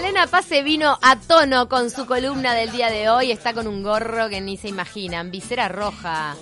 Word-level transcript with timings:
Malena 0.00 0.28
Paz 0.28 0.44
se 0.44 0.62
vino 0.62 0.96
a 1.02 1.16
tono 1.16 1.68
con 1.68 1.90
su 1.90 2.06
columna 2.06 2.54
del 2.54 2.70
día 2.70 2.88
de 2.88 3.08
hoy. 3.08 3.32
Está 3.32 3.52
con 3.52 3.66
un 3.66 3.82
gorro 3.82 4.28
que 4.28 4.40
ni 4.40 4.56
se 4.56 4.68
imaginan. 4.68 5.32
Visera 5.32 5.66
roja. 5.66 6.36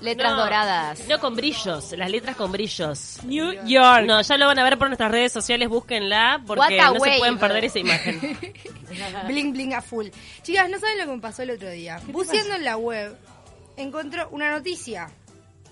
Letras 0.00 0.32
No, 0.32 0.38
doradas. 0.38 1.06
No, 1.08 1.20
con 1.20 1.36
brillos, 1.36 1.92
las 1.92 2.10
letras 2.10 2.34
con 2.34 2.50
brillos. 2.50 3.20
New 3.22 3.52
York. 3.64 4.04
No, 4.04 4.20
ya 4.20 4.36
lo 4.36 4.46
van 4.46 4.58
a 4.58 4.64
ver 4.64 4.78
por 4.78 4.88
nuestras 4.88 5.12
redes 5.12 5.30
sociales, 5.30 5.68
búsquenla, 5.68 6.42
porque 6.44 6.76
no 6.76 6.94
se 6.94 7.18
pueden 7.18 7.38
perder 7.38 7.66
esa 7.66 7.78
imagen. 7.78 8.20
Bling 9.28 9.52
bling 9.52 9.74
a 9.74 9.80
full. 9.80 10.08
Chicas, 10.42 10.68
no 10.68 10.80
saben 10.80 10.98
lo 10.98 11.04
que 11.04 11.12
me 11.12 11.20
pasó 11.20 11.42
el 11.42 11.52
otro 11.52 11.70
día. 11.70 12.00
Buceando 12.08 12.56
en 12.56 12.64
la 12.64 12.76
web, 12.76 13.16
encontró 13.76 14.28
una 14.30 14.50
noticia 14.50 15.08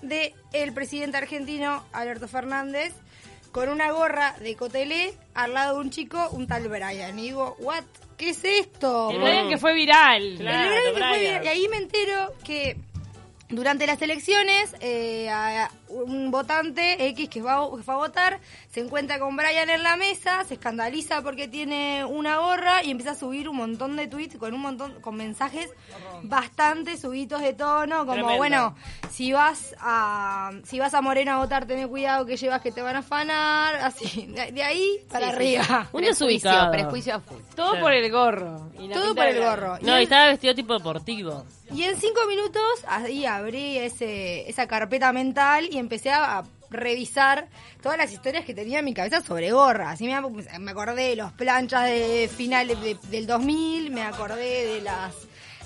de 0.01 0.33
el 0.53 0.73
presidente 0.73 1.17
argentino 1.17 1.83
Alberto 1.91 2.29
Fernández 2.29 2.93
con 3.57 3.69
una 3.69 3.89
gorra 3.91 4.35
de 4.39 4.55
Cotelé 4.55 5.15
al 5.33 5.55
lado 5.55 5.73
de 5.77 5.81
un 5.81 5.89
chico, 5.89 6.29
un 6.33 6.45
tal 6.45 6.67
Brian. 6.67 7.17
Y 7.17 7.23
digo, 7.23 7.55
¿what? 7.57 7.81
¿Qué 8.15 8.29
es 8.29 8.43
esto? 8.43 9.09
El 9.09 9.17
Brian 9.19 9.49
que 9.49 9.57
fue 9.57 9.73
viral. 9.73 10.35
Claro. 10.37 10.61
El 10.61 10.69
Brian 10.69 10.93
que 10.93 10.99
fue 11.09 11.19
viral. 11.19 11.43
Y 11.43 11.47
ahí 11.47 11.67
me 11.67 11.77
entero 11.77 12.33
que 12.43 12.77
durante 13.49 13.87
las 13.87 13.99
elecciones, 14.03 14.75
eh, 14.79 15.27
a- 15.31 15.71
un 15.89 16.31
votante 16.31 17.07
X 17.09 17.29
que, 17.29 17.41
va, 17.41 17.67
que 17.83 17.91
a 17.91 17.95
votar 17.95 18.39
se 18.69 18.81
encuentra 18.81 19.19
con 19.19 19.35
Brian 19.35 19.69
en 19.69 19.83
la 19.83 19.95
mesa, 19.97 20.43
se 20.45 20.55
escandaliza 20.55 21.21
porque 21.21 21.47
tiene 21.47 22.03
una 22.05 22.37
gorra 22.39 22.83
y 22.83 22.91
empieza 22.91 23.11
a 23.11 23.15
subir 23.15 23.49
un 23.49 23.57
montón 23.57 23.95
de 23.95 24.07
tweets 24.07 24.37
con 24.37 24.53
un 24.53 24.61
montón, 24.61 24.99
con 25.01 25.15
mensajes 25.15 25.69
bastante 26.23 26.97
subidos 26.97 27.41
de 27.41 27.53
tono, 27.53 27.99
como 27.99 28.13
Tremendo. 28.13 28.37
bueno, 28.37 28.75
si 29.11 29.31
vas 29.33 29.75
a 29.79 30.51
si 30.65 30.79
vas 30.79 30.93
a 30.93 31.01
Moreno 31.01 31.33
a 31.33 31.37
votar, 31.37 31.65
ten 31.65 31.87
cuidado 31.87 32.25
que 32.25 32.37
llevas 32.37 32.61
que 32.61 32.71
te 32.71 32.81
van 32.81 32.95
a 32.95 32.99
afanar, 32.99 33.75
así, 33.75 34.25
de, 34.27 34.51
de 34.51 34.63
ahí 34.63 34.99
para 35.09 35.27
Sí, 35.29 35.35
arriba. 35.35 35.89
Un 35.91 36.01
Prejuicio, 36.01 36.27
desubicado. 36.27 36.71
prejuicio 36.71 37.15
a 37.15 37.19
full. 37.19 37.39
Todo 37.55 37.73
Sí. 37.75 37.79
por 37.81 37.93
el 37.93 38.11
gorro. 38.11 38.71
Y 38.79 38.89
Todo 38.89 39.13
por 39.15 39.25
el 39.25 39.39
gorro. 39.43 39.77
No, 39.81 39.99
Y 39.99 40.03
estaba 40.03 40.27
vestido 40.27 40.55
tipo 40.55 40.73
deportivo. 40.73 41.45
Y 41.73 41.83
en 41.83 41.97
cinco 41.99 42.21
minutos 42.29 42.63
ahí 42.87 43.25
abrí 43.25 43.77
ese, 43.77 44.49
esa 44.49 44.67
carpeta 44.67 45.11
mental 45.11 45.67
y 45.69 45.76
empecé 45.79 46.09
a, 46.11 46.39
a 46.39 46.43
revisar 46.69 47.47
todas 47.81 47.97
las 47.97 48.11
historias 48.11 48.43
que 48.45 48.53
tenía 48.53 48.79
en 48.79 48.85
mi 48.85 48.93
cabeza 48.93 49.21
sobre 49.21 49.51
gorras. 49.51 49.93
Así 49.93 50.05
me, 50.05 50.19
me 50.59 50.71
acordé 50.71 51.09
de 51.09 51.15
los 51.15 51.31
planchas 51.33 51.85
de 51.85 52.29
finales 52.35 52.79
de- 52.81 52.97
del 53.09 53.25
2000, 53.27 53.89
me 53.91 54.01
acordé 54.03 54.65
de 54.65 54.81
las 54.81 55.13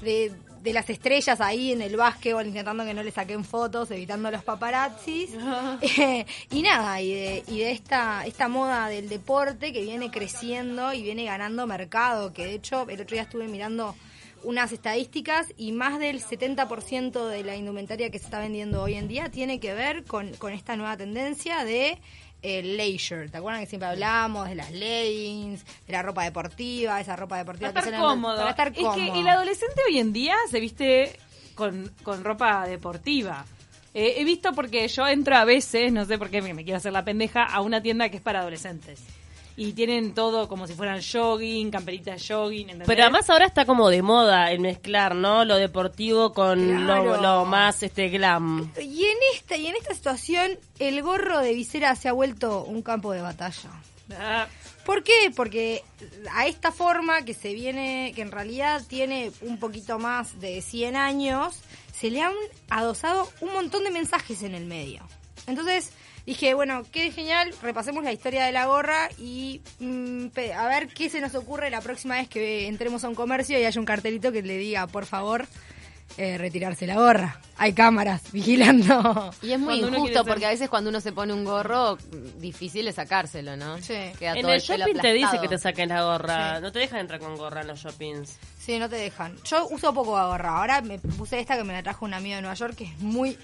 de, 0.02 0.32
de 0.62 0.74
las 0.74 0.90
estrellas 0.90 1.42
ahí 1.42 1.72
en 1.72 1.82
el 1.82 1.96
básquetbol 1.96 2.46
intentando 2.48 2.84
que 2.86 2.94
no 2.94 3.02
le 3.04 3.12
saquen 3.12 3.44
fotos, 3.44 3.90
evitando 3.92 4.30
los 4.32 4.44
paparazzis. 4.44 5.32
Eh, 5.82 6.26
y 6.52 6.62
nada, 6.62 7.02
y 7.02 7.14
de, 7.14 7.44
y 7.48 7.60
de 7.60 7.72
esta, 7.72 8.26
esta 8.26 8.48
moda 8.48 8.88
del 8.88 9.10
deporte 9.10 9.74
que 9.74 9.82
viene 9.82 10.10
creciendo 10.12 10.94
y 10.94 11.02
viene 11.04 11.26
ganando 11.26 11.66
mercado, 11.68 12.32
que 12.34 12.46
de 12.46 12.54
hecho 12.56 12.88
el 12.90 13.02
otro 13.02 13.14
día 13.16 13.24
estuve 13.24 13.48
mirando 13.48 13.96
unas 14.44 14.72
estadísticas 14.72 15.54
y 15.58 15.72
más 15.72 16.00
del 16.00 16.22
70% 16.22 17.28
de 17.28 17.44
la 17.44 17.56
indumentaria 17.56 18.10
que 18.10 18.20
se 18.20 18.26
está 18.26 18.40
vendiendo 18.40 18.82
hoy 18.82 18.96
en 18.96 19.08
día 19.08 19.30
tiene 19.30 19.60
que 19.60 19.74
ver 19.74 20.04
con, 20.04 20.34
con 20.34 20.54
esta 20.54 20.76
nueva 20.76 20.98
tendencia 20.98 21.64
de 21.64 22.00
el 22.42 22.78
leisure. 22.78 23.30
¿Te 23.30 23.38
acuerdan 23.38 23.62
que 23.62 23.68
siempre 23.68 23.88
hablamos 23.90 24.50
de 24.50 24.56
las 24.56 24.72
leggings, 24.72 25.64
de 25.86 25.94
la 25.94 26.02
ropa 26.02 26.24
deportiva, 26.24 27.00
esa 27.00 27.16
ropa 27.16 27.38
deportiva 27.38 27.72
Para 27.72 27.84
que 27.84 27.90
estar 27.90 28.02
cómodo. 28.02 28.38
Para 28.38 28.50
estar 28.50 28.68
es 28.70 28.78
cómodo. 28.78 28.96
que 28.96 29.20
el 29.20 29.28
adolescente 29.28 29.82
hoy 29.88 30.00
en 30.00 30.14
día 30.14 30.36
se 30.50 30.60
viste 30.60 31.20
con, 31.56 31.92
con 32.04 32.24
ropa 32.24 32.66
deportiva. 32.66 33.46
Eh, 33.94 34.16
he 34.18 34.24
visto 34.24 34.54
porque 34.54 34.88
yo 34.88 35.08
entro 35.08 35.36
a 35.36 35.46
veces, 35.46 35.92
no 35.92 36.06
sé 36.06 36.18
por 36.18 36.30
qué 36.30 36.42
me, 36.42 36.54
me 36.54 36.64
quiero 36.64 36.78
hacer 36.78 36.94
la 36.94 37.04
pendeja, 37.04 37.44
a 37.44 37.62
una 37.62 37.82
tienda 37.82 38.10
que 38.10 38.18
es 38.18 38.24
para 38.24 38.40
adolescentes. 38.40 39.04
Y 39.58 39.74
tienen 39.74 40.14
todo 40.14 40.48
como 40.48 40.66
si 40.68 40.74
fueran 40.74 41.02
jogging, 41.02 41.72
camperitas 41.72 42.26
jogging, 42.28 42.62
¿entendés? 42.70 42.88
Pero 42.88 43.04
además 43.04 43.30
ahora 43.30 43.46
está 43.46 43.66
como 43.66 43.90
de 43.90 44.02
moda 44.02 44.52
el 44.52 44.60
mezclar, 44.60 45.14
¿no? 45.16 45.44
Lo 45.46 45.58
deportivo 45.58 46.34
con 46.34 46.60
Claro. 46.84 47.04
lo, 47.18 47.22
lo 47.22 47.46
más 47.46 47.84
este 47.84 48.10
glam. 48.10 48.72
Y 48.82 49.04
en 49.06 49.18
esta, 49.36 49.58
y 49.58 49.68
en 49.68 49.76
esta 49.76 49.94
situación, 49.94 50.52
el 50.80 51.02
gorro 51.02 51.40
de 51.40 51.54
visera 51.54 51.96
se 51.96 52.08
ha 52.10 52.14
vuelto 52.14 52.64
un 52.64 52.82
campo 52.82 53.12
de 53.12 53.22
batalla. 53.22 53.70
Ah, 54.18 54.48
¿Por 54.86 55.04
qué? 55.04 55.32
Porque 55.36 55.84
a 56.34 56.48
esta 56.48 56.72
forma 56.72 57.24
que 57.24 57.34
se 57.34 57.54
viene, 57.54 58.12
que 58.16 58.22
en 58.22 58.32
realidad 58.32 58.82
tiene 58.88 59.32
un 59.42 59.58
poquito 59.60 60.00
más 60.00 60.40
de 60.40 60.62
100 60.62 60.96
años, 60.96 61.56
se 61.98 62.10
le 62.10 62.22
han 62.22 62.34
adosado 62.70 63.30
un 63.42 63.54
montón 63.54 63.84
de 63.84 63.92
mensajes 63.92 64.42
en 64.44 64.56
el 64.56 64.66
medio. 64.66 65.04
Entonces 65.48 65.92
dije, 66.26 66.54
bueno, 66.54 66.84
qué 66.92 67.12
genial, 67.12 67.54
repasemos 67.62 68.04
la 68.04 68.12
historia 68.12 68.46
de 68.46 68.52
la 68.52 68.66
gorra 68.66 69.10
y 69.18 69.62
mm, 69.80 70.28
pe- 70.28 70.54
a 70.54 70.68
ver 70.68 70.88
qué 70.88 71.10
se 71.10 71.22
nos 71.22 71.36
ocurre 71.36 71.70
la 71.70 71.82
próxima 71.82 72.16
vez 72.16 72.28
que 72.30 72.68
entremos 72.68 73.04
a 73.04 73.10
un 73.10 73.16
comercio 73.16 73.60
y 73.60 73.66
haya 73.66 73.80
un 73.80 73.86
cartelito 73.86 74.32
que 74.32 74.42
le 74.42 74.58
diga, 74.58 74.88
por 74.88 75.06
favor, 75.06 75.46
eh, 76.18 76.38
retirarse 76.38 76.86
la 76.86 76.96
gorra. 76.96 77.40
Hay 77.58 77.72
cámaras 77.74 78.22
vigilando. 78.34 79.34
Y 79.42 79.52
es 79.54 79.60
muy 79.60 79.80
Cuando 79.80 79.98
injusto 79.98 80.24
ser- 80.24 80.28
porque 80.28 80.46
a 80.46 80.50
veces 80.50 80.70
cuando 80.70 80.90
uno 80.90 81.00
se 81.00 81.14
pone 81.14 81.34
un 81.34 81.46
gorro, 81.46 81.98
difícil 82.38 82.88
es 82.88 82.96
sacárselo, 82.96 83.56
¿no? 83.56 83.78
Sí. 83.78 83.96
Queda 84.20 84.34
En 84.36 84.42
todo 84.42 84.52
el 84.54 84.62
pelo 84.62 84.86
shopping 84.88 85.02
te 85.02 85.14
dice 85.14 85.40
que 85.40 85.48
te 85.48 85.58
saquen 85.58 85.88
la 85.90 86.04
gorra. 86.04 86.56
Sí. 86.58 86.62
No 86.64 86.72
te 86.72 86.80
dejan 86.80 87.00
entrar 87.00 87.20
con 87.22 87.38
gorra 87.38 87.62
en 87.62 87.68
los 87.68 87.80
shoppings. 87.80 88.38
Sí, 88.60 88.78
no 88.78 88.90
te 88.90 88.98
dejan. 88.98 89.36
Yo 89.46 89.68
uso 89.70 89.94
poco 89.94 90.12
gorra. 90.12 90.58
Ahora 90.58 90.82
me 90.82 91.00
puse 91.00 91.40
esta 91.40 91.56
que 91.58 91.64
me 91.64 91.72
la 91.74 91.82
trajo 91.82 92.04
un 92.06 92.14
amigo 92.14 92.36
de 92.36 92.42
Nueva 92.42 92.56
York 92.56 92.76
que 92.76 92.84
es 92.86 93.00
muy 93.00 93.38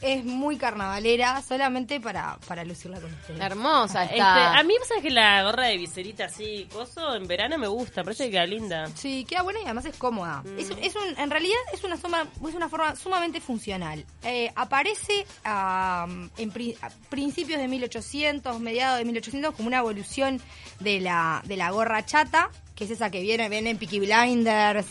es 0.00 0.24
muy 0.24 0.56
carnavalera 0.56 1.42
solamente 1.42 2.00
para, 2.00 2.38
para 2.46 2.64
lucirla 2.64 3.00
con 3.00 3.12
ustedes. 3.12 3.40
Hermosa 3.40 4.04
Este, 4.04 4.20
a 4.20 4.62
mí 4.62 4.74
pasa 4.80 5.00
que 5.02 5.10
la 5.10 5.42
gorra 5.44 5.64
de 5.66 5.76
viserita 5.76 6.24
así, 6.26 6.68
coso, 6.72 7.14
en 7.14 7.26
verano 7.26 7.58
me 7.58 7.66
gusta, 7.68 8.02
parece 8.04 8.24
que 8.26 8.30
queda 8.32 8.46
linda. 8.46 8.88
Sí, 8.94 9.24
queda 9.28 9.42
buena 9.42 9.60
y 9.60 9.64
además 9.64 9.84
es 9.84 9.96
cómoda. 9.96 10.42
Es, 10.58 10.70
es 10.70 10.94
un, 10.96 11.18
en 11.18 11.30
realidad 11.30 11.56
es 11.72 11.84
una, 11.84 11.96
suma- 11.96 12.26
es 12.48 12.54
una 12.54 12.68
forma 12.68 12.96
sumamente 12.96 13.40
funcional. 13.40 14.04
Eh, 14.24 14.50
aparece 14.56 15.26
ah, 15.44 16.06
en 16.36 16.50
pri- 16.50 16.76
a 16.82 16.90
principios 17.10 17.60
de 17.60 17.68
1800, 17.68 18.58
mediados 18.60 18.98
de 18.98 19.04
1800, 19.04 19.54
como 19.54 19.68
una 19.68 19.78
evolución 19.78 20.40
de 20.80 21.00
la, 21.00 21.42
de 21.44 21.56
la 21.56 21.70
gorra 21.70 22.04
chata, 22.04 22.50
que 22.74 22.84
es 22.84 22.90
esa 22.90 23.10
que 23.10 23.20
viene, 23.20 23.48
viene 23.48 23.70
en 23.70 23.78
Peaky 23.78 24.00
Blinders, 24.00 24.86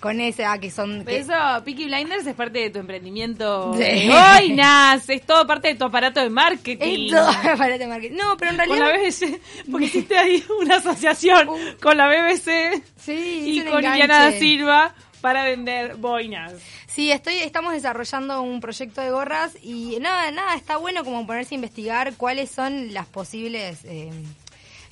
con 0.00 0.20
esa 0.20 0.58
que 0.58 0.70
son... 0.70 1.04
que- 1.04 1.18
Eso, 1.18 1.32
Peaky 1.64 1.84
Blinders 1.84 2.26
es 2.26 2.34
parte 2.34 2.58
de 2.60 2.70
tu 2.70 2.78
emprendimiento. 2.80 3.72
Sí. 3.74 3.78
de 3.82 4.08
boinas, 4.38 5.08
es 5.08 5.22
todo 5.26 5.46
parte 5.46 5.68
de 5.68 5.74
tu 5.76 5.84
aparato 5.84 6.20
de 6.20 6.30
marketing. 6.30 7.06
es 7.06 7.12
todo 7.12 7.30
para 7.58 7.74
este 7.74 7.86
marketing. 7.86 8.16
No, 8.16 8.36
pero 8.36 8.50
en 8.52 8.56
Con 8.56 8.66
realidad... 8.78 8.94
la 8.94 8.98
BBC, 9.02 9.40
porque 9.70 9.86
hiciste 9.86 10.16
ahí 10.18 10.42
una 10.60 10.76
asociación 10.76 11.48
con 11.82 11.96
la 11.96 12.08
BBC 12.08 12.82
Sí, 12.96 13.42
y 13.46 13.60
con. 13.64 13.84
Iliana 13.84 14.24
da 14.24 14.32
Silva 14.32 14.94
para 15.20 15.44
vender 15.44 15.96
boinas. 15.96 16.54
Sí, 16.86 17.12
estoy, 17.12 17.34
estamos 17.36 17.72
desarrollando 17.72 18.42
un 18.42 18.60
proyecto 18.60 19.00
de 19.00 19.10
gorras 19.10 19.52
y 19.62 19.96
nada, 20.00 20.30
nada, 20.32 20.54
está 20.56 20.76
bueno 20.76 21.04
como 21.04 21.26
ponerse 21.26 21.54
a 21.54 21.56
investigar 21.56 22.14
cuáles 22.16 22.50
son 22.50 22.92
las 22.92 23.06
posibles, 23.06 23.84
eh, 23.84 24.10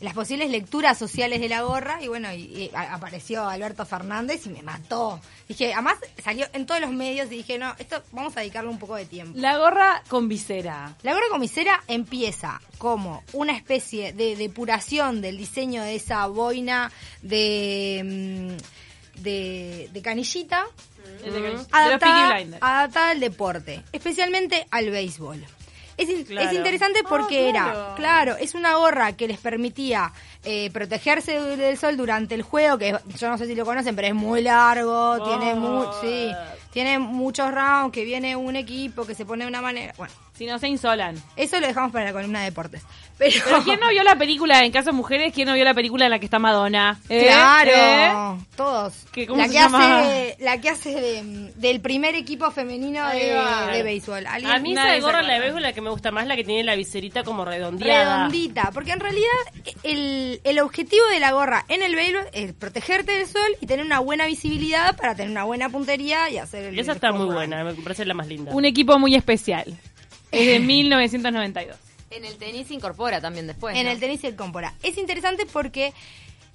las 0.00 0.14
posibles 0.14 0.50
lecturas 0.50 0.96
sociales 0.96 1.40
de 1.40 1.48
la 1.48 1.62
gorra 1.62 2.02
y 2.02 2.08
bueno, 2.08 2.32
y, 2.32 2.70
apareció 2.72 3.48
Alberto 3.48 3.84
Fernández 3.84 4.46
y 4.46 4.50
me 4.50 4.62
mató. 4.62 5.20
Dije, 5.48 5.72
además 5.72 5.96
salió 6.22 6.46
en 6.52 6.66
todos 6.66 6.80
los 6.80 6.92
medios 6.92 7.26
y 7.26 7.36
dije, 7.38 7.58
no, 7.58 7.74
esto 7.78 8.02
vamos 8.12 8.36
a 8.36 8.40
dedicarle 8.40 8.70
un 8.70 8.78
poco 8.78 8.94
de 8.94 9.06
tiempo. 9.06 9.38
La 9.38 9.58
gorra 9.58 10.02
con 10.08 10.28
visera. 10.28 10.94
La 11.02 11.14
gorra 11.14 11.26
comisera 11.30 11.82
empieza 11.88 12.60
como 12.78 13.24
una 13.32 13.56
especie 13.56 14.12
de 14.12 14.36
depuración 14.36 15.20
del 15.20 15.36
diseño 15.36 15.82
de 15.82 15.96
esa 15.96 16.26
boina 16.26 16.92
de, 17.22 18.02
mm, 18.04 19.22
de, 19.22 19.90
de 19.92 20.02
canillita 20.02 20.64
de, 21.24 21.30
de 21.30 21.52
los 21.52 21.66
adaptada, 21.72 22.36
adaptada 22.60 23.10
al 23.10 23.20
deporte, 23.20 23.82
especialmente 23.92 24.66
al 24.70 24.90
béisbol. 24.90 25.44
Es, 25.98 26.08
in- 26.08 26.24
Claro. 26.24 26.48
es 26.48 26.56
interesante 26.56 27.00
porque 27.08 27.48
Ah, 27.48 27.52
claro. 27.52 27.70
era, 27.88 27.94
claro, 27.96 28.36
es 28.38 28.54
una 28.54 28.76
gorra 28.76 29.12
que 29.16 29.26
les 29.28 29.38
permitía 29.38 30.12
eh, 30.44 30.70
protegerse 30.70 31.40
del 31.40 31.58
del 31.58 31.76
sol 31.76 31.96
durante 31.96 32.34
el 32.34 32.42
juego, 32.42 32.78
que 32.78 32.96
yo 33.16 33.28
no 33.28 33.36
sé 33.36 33.46
si 33.46 33.54
lo 33.54 33.64
conocen, 33.66 33.94
pero 33.96 34.08
es 34.08 34.14
muy 34.14 34.40
largo, 34.42 35.22
tiene, 35.24 35.54
mu 35.54 35.84
sí, 36.00 36.30
tiene 36.72 36.98
muchos 37.00 37.52
rounds, 37.52 37.92
que 37.92 38.04
viene 38.04 38.36
un 38.36 38.54
equipo, 38.56 39.04
que 39.04 39.14
se 39.14 39.26
pone 39.26 39.44
de 39.44 39.48
una 39.50 39.60
manera... 39.60 39.92
Bueno, 39.98 40.12
Si 40.38 40.46
no 40.46 40.58
se 40.60 40.68
insolan. 40.68 41.16
eso 41.36 41.58
lo 41.58 41.66
dejamos 41.66 41.90
para 41.92 42.04
la 42.06 42.12
columna 42.12 42.38
de 42.38 42.44
deportes. 42.46 42.82
Pero, 43.18 43.34
Pero 43.44 43.64
¿quién 43.64 43.80
no 43.80 43.88
vio 43.88 44.04
la 44.04 44.14
película 44.14 44.64
en 44.64 44.70
Caso 44.70 44.92
Mujeres? 44.92 45.32
¿Quién 45.34 45.48
no 45.48 45.54
vio 45.54 45.64
la 45.64 45.74
película 45.74 46.04
en 46.04 46.12
la 46.12 46.20
que 46.20 46.26
está 46.26 46.38
Madonna? 46.38 47.00
¿Eh? 47.08 47.24
Claro, 47.24 47.70
¿Eh? 48.38 48.44
todos. 48.56 48.94
¿Qué- 49.10 49.26
cómo 49.26 49.38
la, 49.38 49.46
se 49.48 49.52
que 49.52 49.58
llama? 49.58 49.98
hace, 49.98 50.36
la 50.38 50.60
que 50.60 50.68
hace 50.68 50.94
de- 51.00 51.52
del 51.56 51.80
primer 51.80 52.14
equipo 52.14 52.52
femenino 52.52 53.08
de, 53.08 53.36
de 53.72 53.82
béisbol. 53.82 54.24
A 54.28 54.38
mí 54.60 54.72
esa 54.72 54.84
se 54.94 55.00
gorra 55.00 55.22
la 55.22 55.34
de 55.34 55.40
béisbol 55.40 55.62
la 55.62 55.72
que 55.72 55.80
me 55.80 55.90
gusta 55.90 56.12
más, 56.12 56.28
la 56.28 56.36
que 56.36 56.44
tiene 56.44 56.62
la 56.62 56.76
viserita 56.76 57.24
como 57.24 57.44
redondeada. 57.44 58.28
redondita, 58.28 58.70
porque 58.72 58.92
en 58.92 59.00
realidad 59.00 59.26
el, 59.82 60.40
el 60.44 60.60
objetivo 60.60 61.04
de 61.12 61.18
la 61.18 61.32
gorra 61.32 61.64
en 61.68 61.82
el 61.82 61.96
béisbol 61.96 62.24
es 62.32 62.52
protegerte 62.52 63.10
del 63.18 63.26
sol 63.26 63.50
y 63.60 63.66
tener 63.66 63.84
una 63.84 63.98
buena 63.98 64.26
visibilidad 64.26 64.96
para 64.96 65.16
tener 65.16 65.32
una 65.32 65.42
buena 65.42 65.68
puntería 65.68 66.30
y 66.30 66.38
hacer 66.38 66.66
el 66.66 66.76
Y 66.76 66.80
esa 66.80 66.92
el 66.92 66.96
está 66.98 67.10
muy 67.10 67.26
buena, 67.26 67.64
me 67.64 67.74
parece 67.74 68.04
la 68.04 68.14
más 68.14 68.28
linda. 68.28 68.52
Un 68.54 68.64
equipo 68.64 68.96
muy 69.00 69.16
especial. 69.16 69.76
Es 70.32 70.46
de 70.46 70.58
1992. 70.66 71.76
En 72.10 72.24
el 72.24 72.36
tenis 72.36 72.68
se 72.68 72.74
incorpora 72.74 73.20
también 73.20 73.46
después. 73.46 73.76
En 73.76 73.84
¿no? 73.84 73.90
el 73.90 74.00
tenis 74.00 74.24
y 74.24 74.28
el 74.28 74.36
cómpora. 74.36 74.74
Es 74.82 74.96
interesante 74.96 75.46
porque 75.46 75.92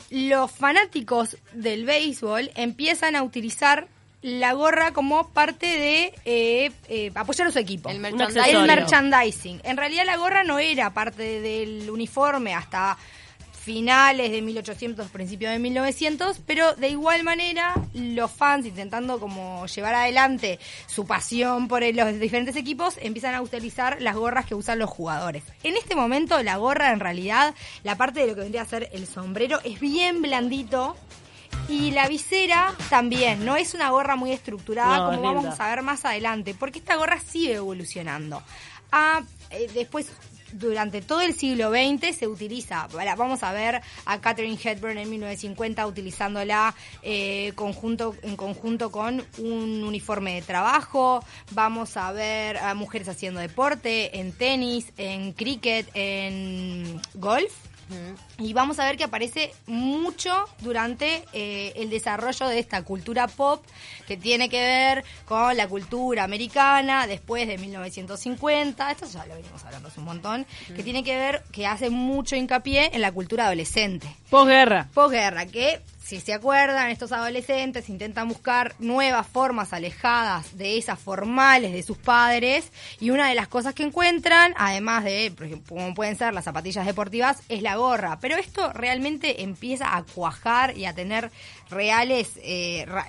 los 0.09 0.51
fanáticos 0.51 1.37
del 1.53 1.85
béisbol 1.85 2.51
empiezan 2.55 3.15
a 3.15 3.23
utilizar 3.23 3.87
la 4.21 4.53
gorra 4.53 4.93
como 4.93 5.29
parte 5.29 5.65
de 5.65 6.13
eh, 6.25 6.71
eh, 6.87 7.11
apoyar 7.13 7.47
a 7.47 7.51
su 7.51 7.59
equipo. 7.59 7.89
El 7.89 7.97
Un 7.97 8.01
merchandising. 8.03 8.55
El 8.55 8.67
merchandising. 8.67 9.61
En 9.63 9.77
realidad 9.77 10.05
la 10.05 10.17
gorra 10.17 10.43
no 10.43 10.59
era 10.59 10.93
parte 10.93 11.41
del 11.41 11.89
uniforme 11.89 12.53
hasta 12.53 12.97
finales 13.63 14.31
de 14.31 14.41
1800, 14.41 15.09
principios 15.09 15.53
de 15.53 15.59
1900, 15.59 16.41
pero 16.45 16.73
de 16.75 16.89
igual 16.89 17.23
manera 17.23 17.73
los 17.93 18.29
fans 18.29 18.65
intentando 18.65 19.19
como 19.19 19.65
llevar 19.67 19.95
adelante 19.95 20.59
su 20.85 21.05
pasión 21.05 21.69
por 21.69 21.81
los 21.81 22.19
diferentes 22.19 22.57
equipos 22.57 22.95
empiezan 23.01 23.35
a 23.35 23.41
utilizar 23.41 24.01
las 24.01 24.15
gorras 24.15 24.45
que 24.45 24.53
usan 24.53 24.79
los 24.79 24.89
jugadores. 24.89 25.43
En 25.63 25.77
este 25.77 25.95
momento 25.95 26.43
la 26.43 26.57
gorra 26.57 26.91
en 26.91 26.99
realidad, 26.99 27.55
la 27.83 27.95
parte 27.95 28.19
de 28.19 28.27
lo 28.27 28.35
que 28.35 28.41
vendría 28.41 28.63
a 28.63 28.65
ser 28.65 28.89
el 28.91 29.07
sombrero 29.07 29.59
es 29.63 29.79
bien 29.79 30.21
blandito 30.21 30.97
y 31.69 31.91
la 31.91 32.09
visera 32.09 32.73
también, 32.89 33.45
no 33.45 33.55
es 33.55 33.73
una 33.73 33.91
gorra 33.91 34.17
muy 34.17 34.31
estructurada 34.31 34.97
No, 34.97 35.05
como 35.05 35.29
es 35.29 35.35
vamos 35.35 35.59
a 35.59 35.69
ver 35.69 35.83
más 35.83 36.03
adelante, 36.03 36.53
porque 36.53 36.79
esta 36.79 36.95
gorra 36.97 37.19
sigue 37.19 37.53
evolucionando. 37.55 38.43
Ah, 38.91 39.21
eh, 39.49 39.69
después, 39.73 40.11
durante 40.53 41.01
todo 41.01 41.21
el 41.21 41.33
siglo 41.33 41.71
XX 41.71 42.15
se 42.15 42.27
utiliza, 42.27 42.87
vamos 43.17 43.43
a 43.43 43.51
ver 43.51 43.81
a 44.05 44.21
Catherine 44.21 44.57
Hepburn 44.61 44.97
en 44.97 45.09
1950 45.09 45.85
utilizándola 45.87 46.75
eh, 47.01 47.51
conjunto, 47.55 48.15
en 48.21 48.35
conjunto 48.35 48.91
con 48.91 49.23
un 49.37 49.83
uniforme 49.83 50.35
de 50.35 50.41
trabajo, 50.41 51.23
vamos 51.51 51.97
a 51.97 52.11
ver 52.11 52.57
a 52.57 52.73
mujeres 52.73 53.09
haciendo 53.09 53.39
deporte, 53.39 54.19
en 54.19 54.31
tenis, 54.31 54.91
en 54.97 55.33
cricket, 55.33 55.89
en 55.93 56.99
golf. 57.15 57.53
Y 58.39 58.53
vamos 58.53 58.79
a 58.79 58.85
ver 58.85 58.97
que 58.97 59.03
aparece 59.03 59.53
mucho 59.67 60.33
durante 60.59 61.23
eh, 61.33 61.73
el 61.75 61.89
desarrollo 61.89 62.47
de 62.47 62.59
esta 62.59 62.81
cultura 62.83 63.27
pop 63.27 63.63
que 64.07 64.17
tiene 64.17 64.49
que 64.49 64.59
ver 64.59 65.03
con 65.25 65.55
la 65.55 65.67
cultura 65.67 66.23
americana 66.23 67.07
después 67.07 67.47
de 67.47 67.57
1950. 67.57 68.91
Esto 68.91 69.05
ya 69.05 69.25
lo 69.25 69.35
venimos 69.35 69.63
hablando 69.63 69.87
hace 69.87 69.99
un 69.99 70.05
montón. 70.05 70.45
Que 70.75 70.83
tiene 70.83 71.03
que 71.03 71.15
ver, 71.15 71.43
que 71.51 71.67
hace 71.67 71.89
mucho 71.89 72.35
hincapié 72.35 72.91
en 72.93 73.01
la 73.01 73.11
cultura 73.11 73.45
adolescente. 73.45 74.15
Posguerra. 74.29 74.89
Posguerra, 74.93 75.45
que 75.45 75.81
si 76.03 76.19
se 76.19 76.33
acuerdan, 76.33 76.89
estos 76.89 77.13
adolescentes 77.13 77.87
intentan 77.87 78.27
buscar 78.27 78.75
nuevas 78.79 79.25
formas 79.25 79.71
alejadas 79.71 80.57
de 80.57 80.77
esas 80.77 80.99
formales 80.99 81.71
de 81.71 81.81
sus 81.81 81.97
padres 81.97 82.71
y 82.99 83.09
una 83.09 83.29
de 83.29 83.35
las 83.35 83.47
cosas 83.47 83.73
que 83.73 83.83
encuentran, 83.83 84.53
además 84.57 85.05
de, 85.05 85.33
como 85.69 85.93
pueden 85.93 86.17
ser 86.17 86.33
las 86.33 86.43
zapatillas 86.43 86.85
deportivas, 86.85 87.41
es 87.47 87.61
la 87.61 87.77
gorra. 87.77 88.19
Pero 88.19 88.35
esto 88.35 88.73
realmente 88.73 89.43
empieza 89.43 89.95
a 89.95 90.03
cuajar 90.03 90.77
y 90.77 90.85
a 90.85 90.93
tener 90.93 91.31
reales 91.69 92.31
eh, 92.43 92.83
ra- 92.85 93.07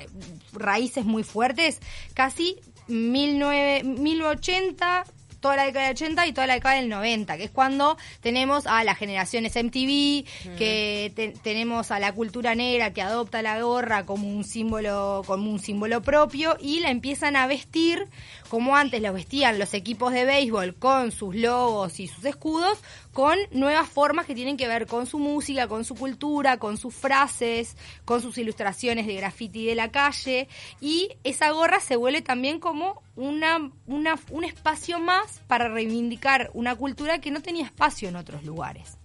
raíces 0.52 1.05
muy 1.05 1.25
fuertes, 1.25 1.81
casi 2.14 2.56
19, 2.87 3.82
1980 3.82 5.05
toda 5.44 5.56
la 5.56 5.64
década 5.64 5.88
del 5.88 5.94
80 5.94 6.26
y 6.26 6.32
toda 6.32 6.46
la 6.46 6.55
década 6.55 6.76
del 6.76 6.88
90, 6.88 7.37
que 7.37 7.44
es 7.44 7.50
cuando 7.50 7.99
tenemos 8.23 8.67
a 8.67 8.82
las 8.82 8.96
generaciones 8.96 9.55
MTV, 9.56 10.25
que 10.56 11.12
te- 11.14 11.35
tenemos 11.43 11.91
a 11.91 11.99
la 11.99 12.12
cultura 12.12 12.55
negra 12.55 12.94
que 12.94 13.02
adopta 13.02 13.43
la 13.43 13.61
gorra 13.61 14.06
como 14.06 14.26
un 14.26 14.43
símbolo 14.44 15.23
como 15.26 15.50
un 15.50 15.58
símbolo 15.58 16.00
propio 16.00 16.56
y 16.62 16.81
la 16.81 16.88
empiezan 16.91 17.37
a 17.37 17.46
vestir 17.46 18.06
como 18.49 18.76
antes 18.76 19.00
lo 19.02 19.12
vestían 19.12 19.58
los 19.58 19.75
equipos 19.75 20.12
de 20.12 20.25
béisbol 20.25 20.75
con 20.75 21.12
sus 21.12 21.35
logos 21.35 22.00
y 22.00 22.08
sus 22.08 22.25
escudos, 22.25 22.79
con 23.12 23.38
nuevas 23.52 23.88
formas 23.88 24.26
que 24.26 24.35
tienen 24.35 24.56
que 24.56 24.69
ver 24.69 24.87
con 24.87 25.06
su 25.06 25.19
música, 25.19 25.69
con 25.69 25.85
su 25.85 25.94
cultura, 25.94 26.58
con 26.58 26.76
sus 26.76 26.94
frases, 26.94 27.76
con 28.05 28.20
sus 28.20 28.38
ilustraciones 28.38 29.06
de 29.06 29.14
graffiti 29.14 29.67
de 29.67 29.75
la 29.75 29.91
calle 29.91 30.49
y 30.81 31.11
esa 31.25 31.50
gorra 31.50 31.81
se 31.81 31.96
vuelve 31.96 32.23
también 32.23 32.61
como 32.61 33.02
una, 33.17 33.70
un 33.87 34.44
espacio 34.44 34.99
más 34.99 35.41
para 35.46 35.69
reivindicar 35.69 36.50
una 36.55 36.75
cultura 36.75 37.20
que 37.20 37.31
no 37.31 37.41
tenía 37.41 37.64
espacio 37.64 38.08
en 38.08 38.17
otros 38.17 38.44
lugares. 38.44 38.99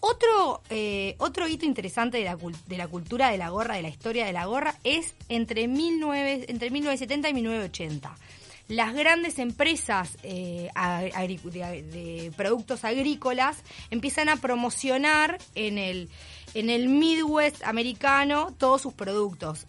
Otro, 0.00 0.62
eh, 0.68 1.16
otro 1.18 1.48
hito 1.48 1.64
interesante 1.64 2.18
de 2.18 2.24
la, 2.24 2.36
de 2.36 2.76
la 2.76 2.88
cultura 2.88 3.30
de 3.30 3.38
la 3.38 3.48
gorra, 3.48 3.76
de 3.76 3.82
la 3.82 3.88
historia 3.88 4.26
de 4.26 4.32
la 4.32 4.44
gorra, 4.46 4.74
es 4.84 5.14
entre, 5.28 5.66
19, 5.66 6.44
entre 6.48 6.70
1970 6.70 7.30
y 7.30 7.34
1980. 7.34 8.14
Las 8.68 8.94
grandes 8.94 9.38
empresas 9.38 10.16
eh, 10.22 10.70
de, 10.74 11.82
de 11.82 12.32
productos 12.36 12.84
agrícolas 12.84 13.58
empiezan 13.90 14.30
a 14.30 14.36
promocionar 14.36 15.38
en 15.54 15.76
el, 15.76 16.08
en 16.54 16.70
el 16.70 16.88
Midwest 16.88 17.62
americano 17.64 18.54
todos 18.56 18.80
sus 18.80 18.94
productos. 18.94 19.66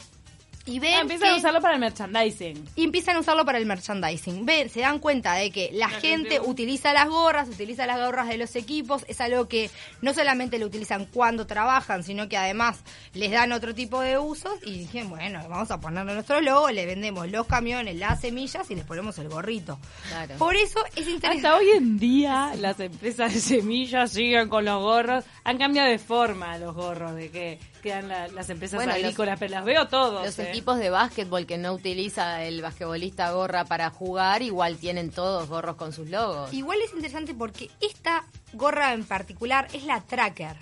Y 0.67 0.79
ven 0.79 0.93
Ah, 0.95 1.01
empiezan 1.01 1.29
a 1.29 1.35
usarlo 1.37 1.61
para 1.61 1.75
el 1.75 1.79
merchandising. 1.79 2.65
y 2.75 2.83
empiezan 2.85 3.15
a 3.17 3.19
usarlo 3.19 3.45
para 3.45 3.59
el 3.59 3.65
merchandising. 3.67 4.45
Ven, 4.47 4.69
se 4.69 4.79
dan 4.79 4.97
cuenta 4.99 5.33
de 5.35 5.51
que 5.51 5.69
la, 5.73 5.87
La 5.87 5.99
gente, 5.99 6.31
gente- 6.31 6.39
utiliza 6.41 6.91
las 6.91 7.07
gorras, 7.07 7.49
utiliza 7.49 7.85
las 7.85 7.99
gorras 7.99 8.27
de 8.29 8.37
los 8.37 8.55
equipos, 8.55 9.05
es 9.07 9.21
algo 9.21 9.47
que 9.47 9.69
no 10.01 10.13
solamente 10.13 10.57
lo 10.57 10.65
utilizan 10.65 11.05
cuando 11.05 11.45
trabajan, 11.45 12.03
sino 12.03 12.27
que 12.27 12.37
además 12.37 12.79
les 13.13 13.29
dan 13.31 13.51
otro 13.51 13.75
tipo 13.75 14.01
de 14.01 14.17
usos 14.17 14.53
y 14.65 14.79
dijeron, 14.79 15.11
bueno, 15.11 15.39
vamos 15.47 15.69
a 15.69 15.79
ponerle 15.79 16.13
nuestro 16.15 16.41
logo, 16.41 16.71
le 16.71 16.85
vendemos 16.87 17.29
los 17.29 17.45
camiones, 17.45 17.95
las 17.97 18.21
semillas 18.21 18.69
y 18.71 18.75
les 18.75 18.85
ponemos 18.85 19.17
el 19.19 19.29
gorrito. 19.29 19.77
Claro. 20.09 20.35
Por 20.37 20.55
eso 20.55 20.79
es 20.95 21.07
interesante. 21.07 21.47
Hasta 21.47 21.57
hoy 21.59 21.69
en 21.75 21.99
día 21.99 22.53
las 22.57 22.79
empresas 22.79 23.33
de 23.33 23.39
semillas 23.39 24.11
siguen 24.11 24.49
con 24.49 24.65
los 24.65 24.81
gorros. 24.81 25.23
Han 25.43 25.59
cambiado 25.59 25.89
de 25.89 25.99
forma 25.99 26.57
los 26.57 26.73
gorros 26.73 27.13
de 27.15 27.29
que 27.29 27.59
quedan 27.85 28.07
la- 28.07 28.27
las 28.29 28.49
empresas 28.49 28.77
Bueno, 28.77 28.93
los- 28.93 29.03
agrícolas, 29.03 29.37
pero 29.39 29.51
las 29.51 29.63
veo 29.63 29.87
todos. 29.87 30.25
Los 30.25 30.39
eh. 30.39 30.49
equipos 30.49 30.79
de 30.79 30.89
básquetbol 30.89 31.45
que 31.45 31.59
no 31.59 31.71
utiliza 31.73 32.43
el 32.43 32.63
basquetbolista 32.63 33.29
gorra 33.31 33.63
para 33.65 33.91
jugar, 33.91 34.41
igual 34.41 34.77
tienen 34.77 35.11
todos 35.11 35.47
gorros 35.47 35.75
con 35.75 35.93
sus 35.93 36.09
logos. 36.09 36.51
Igual 36.51 36.79
es 36.81 36.91
interesante 36.93 37.35
porque 37.35 37.69
esta 37.81 38.25
gorra 38.53 38.93
en 38.93 39.03
particular 39.05 39.67
es 39.73 39.83
la 39.85 40.01
tracker. 40.01 40.57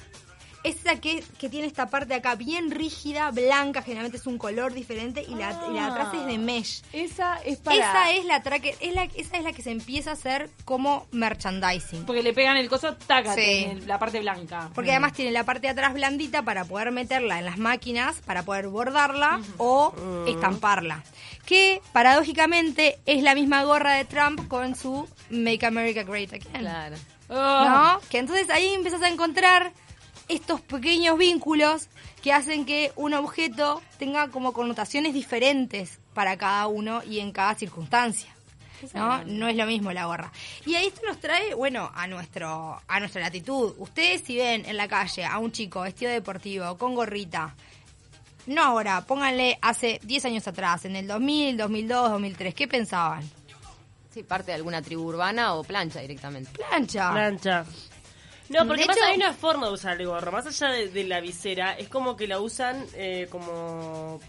Esa 0.63 0.99
que, 1.01 1.23
que 1.37 1.49
tiene 1.49 1.67
esta 1.67 1.89
parte 1.89 2.13
acá 2.13 2.35
bien 2.35 2.71
rígida, 2.71 3.31
blanca, 3.31 3.81
generalmente 3.81 4.17
es 4.17 4.27
un 4.27 4.37
color 4.37 4.73
diferente 4.73 5.21
y 5.27 5.35
la, 5.35 5.51
y 5.69 5.73
la 5.73 5.85
de 5.87 5.91
atrás 5.91 6.13
es 6.13 6.25
de 6.25 6.37
mesh. 6.37 6.81
Esa 6.93 7.35
es 7.43 7.57
para... 7.59 7.77
Esa 7.77 8.11
es 8.13 8.25
la 8.25 8.41
tracker, 8.43 8.73
es 8.79 8.93
la, 8.93 9.03
esa 9.03 9.37
es 9.37 9.43
la 9.43 9.51
que 9.51 9.61
se 9.61 9.71
empieza 9.71 10.11
a 10.11 10.13
hacer 10.13 10.49
como 10.63 11.05
merchandising. 11.11 12.05
Porque 12.05 12.23
le 12.23 12.33
pegan 12.33 12.55
el 12.57 12.69
coso, 12.69 12.95
Sí. 13.35 13.65
en 13.69 13.87
la 13.87 13.99
parte 13.99 14.19
blanca. 14.21 14.69
Porque 14.73 14.91
además 14.91 15.13
tiene 15.13 15.31
la 15.31 15.43
parte 15.43 15.67
de 15.67 15.69
atrás 15.69 15.93
blandita 15.93 16.43
para 16.43 16.63
poder 16.65 16.91
meterla 16.91 17.39
en 17.39 17.45
las 17.45 17.57
máquinas, 17.57 18.21
para 18.21 18.43
poder 18.43 18.67
bordarla 18.69 19.41
o 19.57 19.93
estamparla. 20.27 21.03
Que 21.45 21.81
paradójicamente 21.91 22.99
es 23.05 23.21
la 23.21 23.35
misma 23.35 23.63
gorra 23.63 23.95
de 23.95 24.05
Trump 24.05 24.47
con 24.47 24.75
su 24.75 25.07
Make 25.29 25.65
America 25.65 26.03
Great 26.03 26.31
Again. 26.33 26.61
Claro. 26.61 26.95
Oh. 27.29 27.33
¿no? 27.65 27.99
Que 28.09 28.19
entonces 28.19 28.49
ahí 28.49 28.67
empiezas 28.73 29.01
a 29.01 29.09
encontrar 29.09 29.73
estos 30.27 30.61
pequeños 30.61 31.17
vínculos 31.17 31.87
que 32.21 32.33
hacen 32.33 32.65
que 32.65 32.91
un 32.95 33.13
objeto 33.13 33.81
tenga 33.97 34.29
como 34.29 34.53
connotaciones 34.53 35.13
diferentes 35.13 35.99
para 36.13 36.37
cada 36.37 36.67
uno 36.67 37.03
y 37.03 37.19
en 37.19 37.31
cada 37.31 37.55
circunstancia. 37.55 38.29
¿No? 38.93 39.23
no 39.23 39.47
es 39.47 39.55
lo 39.55 39.65
mismo 39.65 39.93
la 39.93 40.07
gorra. 40.07 40.29
Y 40.65 40.75
ahí 40.75 40.87
esto 40.87 41.01
nos 41.07 41.17
trae, 41.17 41.53
bueno, 41.53 41.89
a 41.95 42.05
nuestro 42.05 42.81
a 42.85 42.99
nuestra 42.99 43.21
latitud. 43.21 43.73
Ustedes 43.77 44.23
si 44.25 44.35
ven 44.35 44.65
en 44.65 44.75
la 44.75 44.89
calle 44.89 45.23
a 45.23 45.37
un 45.39 45.53
chico 45.53 45.81
vestido 45.81 46.11
deportivo 46.11 46.77
con 46.77 46.93
gorrita, 46.93 47.55
no 48.45 48.61
ahora, 48.61 49.01
pónganle 49.05 49.57
hace 49.61 50.01
10 50.03 50.25
años 50.25 50.47
atrás, 50.47 50.83
en 50.83 50.97
el 50.97 51.07
2000, 51.07 51.55
2002, 51.57 52.09
2003, 52.11 52.53
¿qué 52.53 52.67
pensaban? 52.67 53.23
Sí, 54.13 54.23
parte 54.23 54.47
de 54.47 54.55
alguna 54.55 54.81
tribu 54.81 55.03
urbana 55.03 55.53
o 55.53 55.63
plancha 55.63 56.01
directamente. 56.01 56.51
Plancha. 56.51 57.11
Plancha. 57.11 57.65
No, 58.49 58.67
porque 58.67 58.81
De 58.81 58.87
pasa, 58.87 59.05
hay 59.07 59.15
una 59.17 59.33
forma 59.33 59.67
de 59.67 59.73
usar 59.73 59.99
el 59.99 60.07
gorro. 60.07 60.31
Más 60.31 60.45
allá 60.45 60.67
de, 60.69 60.89
de 60.89 61.03
la 61.05 61.21
visera, 61.21 61.73
es 61.73 61.87
como 61.89 62.15
que 62.17 62.27
la 62.27 62.39
usan 62.39 62.85
eh, 62.93 63.27
como 63.31 64.19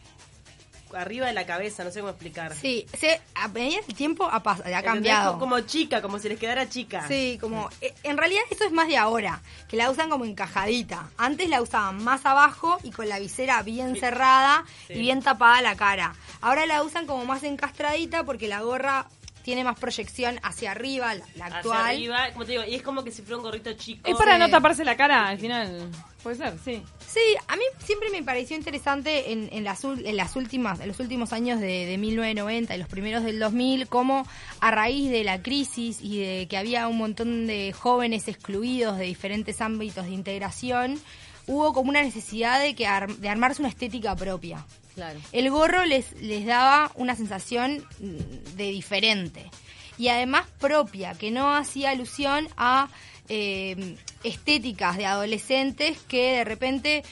arriba 0.95 1.27
de 1.27 1.33
la 1.33 1.45
cabeza, 1.45 1.83
no 1.83 1.91
sé 1.91 1.99
cómo 1.99 2.11
explicar. 2.11 2.55
Sí, 2.55 2.87
se, 2.97 3.21
a 3.35 3.49
medida 3.49 3.81
del 3.85 3.97
tiempo 3.97 4.29
ha, 4.31 4.41
pas- 4.45 4.63
ha 4.65 4.83
cambiado. 4.83 5.41
Como 5.41 5.59
chica, 5.61 6.01
como 6.01 6.21
si 6.21 6.29
les 6.29 6.39
quedara 6.39 6.69
chica. 6.69 7.09
Sí, 7.09 7.37
como 7.41 7.69
eh, 7.81 7.93
en 8.05 8.17
realidad 8.17 8.43
eso 8.49 8.63
es 8.65 8.71
más 8.71 8.87
de 8.87 8.97
ahora, 8.97 9.43
que 9.69 9.77
la 9.77 9.91
usan 9.91 10.09
como 10.09 10.25
encajadita. 10.25 11.11
Antes 11.17 11.49
la 11.49 11.61
usaban 11.61 12.03
más 12.05 12.25
abajo 12.25 12.79
y 12.85 12.93
con 12.93 13.09
la 13.09 13.19
visera 13.19 13.61
bien 13.65 13.97
cerrada 13.97 14.65
Sí. 14.87 14.93
y 14.93 14.99
bien 15.01 15.21
tapada 15.21 15.61
la 15.63 15.75
cara. 15.75 16.15
Ahora 16.41 16.65
la 16.65 16.85
usan 16.85 17.07
como 17.07 17.25
más 17.25 17.43
encastradita 17.43 18.23
porque 18.23 18.47
la 18.47 18.61
gorra 18.61 19.07
tiene 19.45 19.63
más 19.63 19.79
proyección 19.79 20.41
hacia 20.43 20.73
arriba, 20.73 21.15
la, 21.15 21.25
la 21.37 21.45
Hacia 21.47 21.59
actual. 21.59 21.87
arriba, 21.87 22.19
como 22.33 22.45
te 22.47 22.53
digo, 22.53 22.65
y 22.67 22.75
es 22.75 22.83
como 22.83 23.05
que 23.05 23.11
si 23.13 23.23
fuera 23.23 23.37
un 23.37 23.43
gorrito 23.45 23.73
chico. 23.75 24.09
Es 24.11 24.17
para 24.17 24.35
Sí. 24.35 24.41
no 24.41 24.51
taparse 24.51 24.85
la 24.85 24.97
cara 24.97 25.29
al 25.29 25.39
final. 25.39 25.89
Puede 26.23 26.37
ser, 26.37 26.55
sí. 26.65 26.83
Sí, 27.07 27.21
a 27.49 27.55
mí 27.57 27.63
siempre 27.85 28.09
me 28.11 28.23
pareció 28.23 28.57
interesante 28.57 29.31
en, 29.33 29.51
en, 29.53 29.63
las, 29.63 29.85
en 29.85 30.17
las 30.17 30.35
últimas, 30.37 30.81
en 30.81 30.89
los 30.89 30.99
últimos 30.99 31.35
años 31.35 31.61
de, 31.61 31.85
de 31.85 31.99
1990 31.99 32.75
y 32.75 32.79
los 32.79 32.89
primeros 32.89 33.23
del 33.23 33.39
2000, 33.39 33.87
cómo 33.89 34.27
a 34.61 34.71
raíz 34.71 35.11
de 35.11 35.23
la 35.23 35.43
crisis 35.43 35.99
y 36.01 36.19
de 36.19 36.47
que 36.49 36.57
había 36.57 36.89
un 36.89 36.97
montón 36.97 37.47
de 37.47 37.73
jóvenes 37.75 38.27
excluidos 38.29 38.97
de 38.97 39.05
diferentes 39.05 39.61
ámbitos 39.61 40.07
de 40.07 40.13
integración, 40.13 40.99
hubo 41.47 41.73
como 41.73 41.91
una 41.91 42.03
necesidad 42.03 42.61
de, 42.61 42.75
que 42.75 42.87
ar- 42.87 43.17
de 43.17 43.29
armarse 43.29 43.61
una 43.63 43.69
estética 43.69 44.15
propia. 44.17 44.65
Claro. 44.95 45.19
El 45.33 45.51
gorro 45.51 45.85
les, 45.85 46.13
les 46.21 46.47
daba 46.47 46.93
una 46.95 47.17
sensación 47.17 47.85
mm, 48.01 48.57
de 48.57 48.65
diferente 48.71 49.51
y 49.99 50.09
además 50.09 50.47
propia, 50.59 51.15
que 51.15 51.31
no 51.31 51.55
hacía 51.55 51.91
alusión 51.91 52.49
a 52.57 52.89
eh, 53.29 53.97
estéticas 54.23 54.97
de 54.97 55.07
adolescentes 55.07 55.99
que 56.09 56.37
de 56.39 56.45
repente 56.45 57.03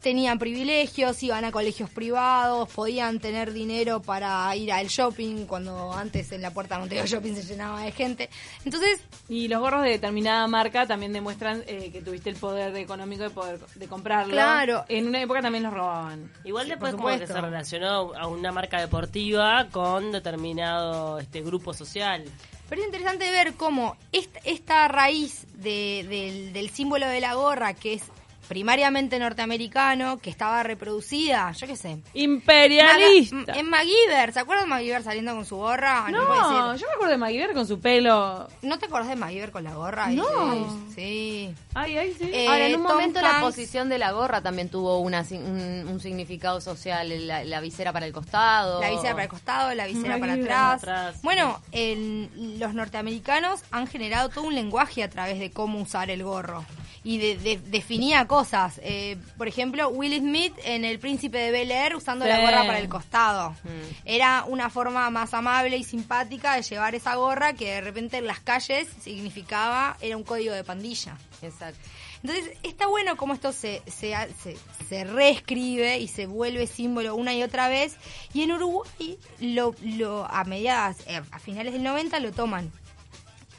tenían 0.00 0.38
privilegios, 0.38 1.22
iban 1.22 1.44
a 1.44 1.52
colegios 1.52 1.90
privados, 1.90 2.68
podían 2.70 3.18
tener 3.20 3.52
dinero 3.52 4.00
para 4.00 4.54
ir 4.56 4.72
al 4.72 4.86
shopping, 4.88 5.46
cuando 5.46 5.92
antes 5.92 6.32
en 6.32 6.42
la 6.42 6.50
puerta 6.52 6.74
de 6.76 6.80
Montevideo 6.80 7.06
Shopping 7.20 7.34
se 7.34 7.42
llenaba 7.44 7.82
de 7.82 7.92
gente. 7.92 8.30
Entonces, 8.64 9.00
Y 9.28 9.48
los 9.48 9.60
gorros 9.60 9.82
de 9.82 9.90
determinada 9.90 10.46
marca 10.46 10.86
también 10.86 11.12
demuestran 11.12 11.62
eh, 11.66 11.90
que 11.92 12.00
tuviste 12.02 12.30
el 12.30 12.36
poder 12.36 12.74
económico 12.76 13.22
de 13.24 13.30
poder 13.30 13.58
de 13.74 13.88
comprarlo. 13.88 14.32
Claro. 14.32 14.84
En 14.88 15.06
una 15.08 15.20
época 15.20 15.42
también 15.42 15.64
los 15.64 15.72
robaban. 15.72 16.30
Igual 16.44 16.64
Sí, 16.64 16.70
después 16.70 16.94
como 16.94 17.08
que 17.08 17.26
se 17.26 17.40
relacionó 17.40 18.14
a 18.14 18.26
una 18.26 18.52
marca 18.52 18.80
deportiva 18.80 19.68
con 19.70 20.12
determinado 20.12 21.18
este 21.18 21.40
grupo 21.42 21.74
social. 21.74 22.24
Pero 22.68 22.82
es 22.82 22.86
interesante 22.86 23.30
ver 23.30 23.54
cómo 23.54 23.96
esta, 24.12 24.40
esta 24.44 24.88
raíz 24.88 25.46
de- 25.54 26.04
del, 26.08 26.52
del 26.52 26.70
símbolo 26.70 27.06
de 27.06 27.20
la 27.20 27.34
gorra, 27.34 27.72
que 27.74 27.94
es 27.94 28.02
primariamente 28.48 29.18
norteamericano, 29.18 30.18
que 30.18 30.30
estaba 30.30 30.62
reproducida, 30.62 31.52
yo 31.52 31.66
qué 31.66 31.76
sé. 31.76 31.98
Imperialista. 32.14 33.36
Maga- 33.36 33.58
en 33.58 33.68
MacGyver, 33.68 34.32
¿se 34.32 34.40
acuerdan 34.40 34.64
de 34.66 34.70
MacGyver 34.70 35.02
saliendo 35.02 35.34
con 35.34 35.44
su 35.44 35.56
gorra? 35.56 36.06
no, 36.10 36.70
ser. 36.72 36.80
yo 36.80 36.86
me 36.88 36.92
acuerdo 36.94 37.12
de 37.12 37.18
MacGyver 37.18 37.52
con 37.54 37.66
su 37.66 37.78
pelo. 37.80 38.48
¿No 38.62 38.78
te 38.78 38.86
acordás 38.86 39.08
de 39.08 39.16
MacGyver 39.16 39.50
con 39.52 39.64
la 39.64 39.74
gorra? 39.74 40.08
No. 40.08 40.88
Sí. 40.94 41.54
Ay, 41.74 41.96
ay, 41.98 42.14
sí. 42.18 42.30
Eh, 42.32 42.46
Ahora, 42.48 42.66
en 42.66 42.76
un 42.80 42.82
Tom 42.86 42.92
momento 42.96 43.20
la 43.20 43.40
posición 43.40 43.88
de 43.88 43.98
la 43.98 44.12
gorra 44.12 44.40
también 44.42 44.68
tuvo 44.68 44.98
una, 44.98 45.24
un, 45.30 45.86
un 45.88 46.00
significado 46.00 46.60
social, 46.60 47.26
la, 47.26 47.44
la 47.44 47.60
visera 47.60 47.92
para 47.92 48.06
el 48.06 48.12
costado. 48.12 48.80
La 48.80 48.90
visera 48.90 49.12
para 49.12 49.24
el 49.24 49.28
costado, 49.30 49.74
la 49.74 49.86
visera 49.86 50.18
para. 50.18 50.72
Atrás. 50.72 51.16
Bueno, 51.22 51.60
el- 51.72 52.58
los 52.58 52.74
norteamericanos 52.74 53.60
han 53.70 53.86
generado 53.86 54.28
todo 54.28 54.44
un 54.44 54.54
lenguaje 54.54 55.02
a 55.02 55.10
través 55.10 55.38
de 55.38 55.50
cómo 55.50 55.80
usar 55.80 56.10
el 56.10 56.22
gorro. 56.24 56.64
Y 57.08 57.16
de, 57.16 57.38
de- 57.38 57.56
definía 57.56 58.26
cosas. 58.26 58.78
Eh, 58.84 59.16
por 59.38 59.48
ejemplo, 59.48 59.88
Will 59.88 60.18
Smith 60.18 60.52
en 60.64 60.84
El 60.84 60.98
Príncipe 60.98 61.38
de 61.38 61.50
Bel 61.50 61.70
Air 61.70 61.96
usando 61.96 62.26
la 62.26 62.38
gorra 62.40 62.66
para 62.66 62.78
el 62.80 62.88
costado. 62.90 63.52
Mm. 63.64 63.68
Era 64.04 64.44
una 64.46 64.68
forma 64.68 65.08
más 65.08 65.32
amable 65.32 65.78
y 65.78 65.84
simpática 65.84 66.54
de 66.56 66.62
llevar 66.62 66.94
esa 66.94 67.14
gorra 67.14 67.54
que 67.54 67.72
de 67.72 67.80
repente 67.80 68.18
en 68.18 68.26
las 68.26 68.40
calles 68.40 68.88
significaba, 69.00 69.96
era 70.02 70.18
un 70.18 70.22
código 70.22 70.52
de 70.52 70.64
pandilla. 70.64 71.16
Exacto. 71.40 71.80
Entonces, 72.22 72.50
está 72.62 72.86
bueno 72.88 73.16
cómo 73.16 73.32
esto 73.32 73.52
se, 73.52 73.80
se, 73.86 74.14
se, 74.42 74.58
se 74.88 75.04
reescribe 75.04 75.98
y 76.00 76.08
se 76.08 76.26
vuelve 76.26 76.66
símbolo 76.66 77.14
una 77.14 77.32
y 77.32 77.42
otra 77.42 77.68
vez. 77.68 77.96
Y 78.34 78.42
en 78.42 78.52
Uruguay, 78.52 79.16
lo, 79.40 79.74
lo, 79.82 80.26
a 80.26 80.44
mediadas, 80.44 80.98
eh, 81.06 81.22
a 81.30 81.38
finales 81.38 81.72
del 81.72 81.84
90, 81.84 82.20
lo 82.20 82.32
toman. 82.32 82.70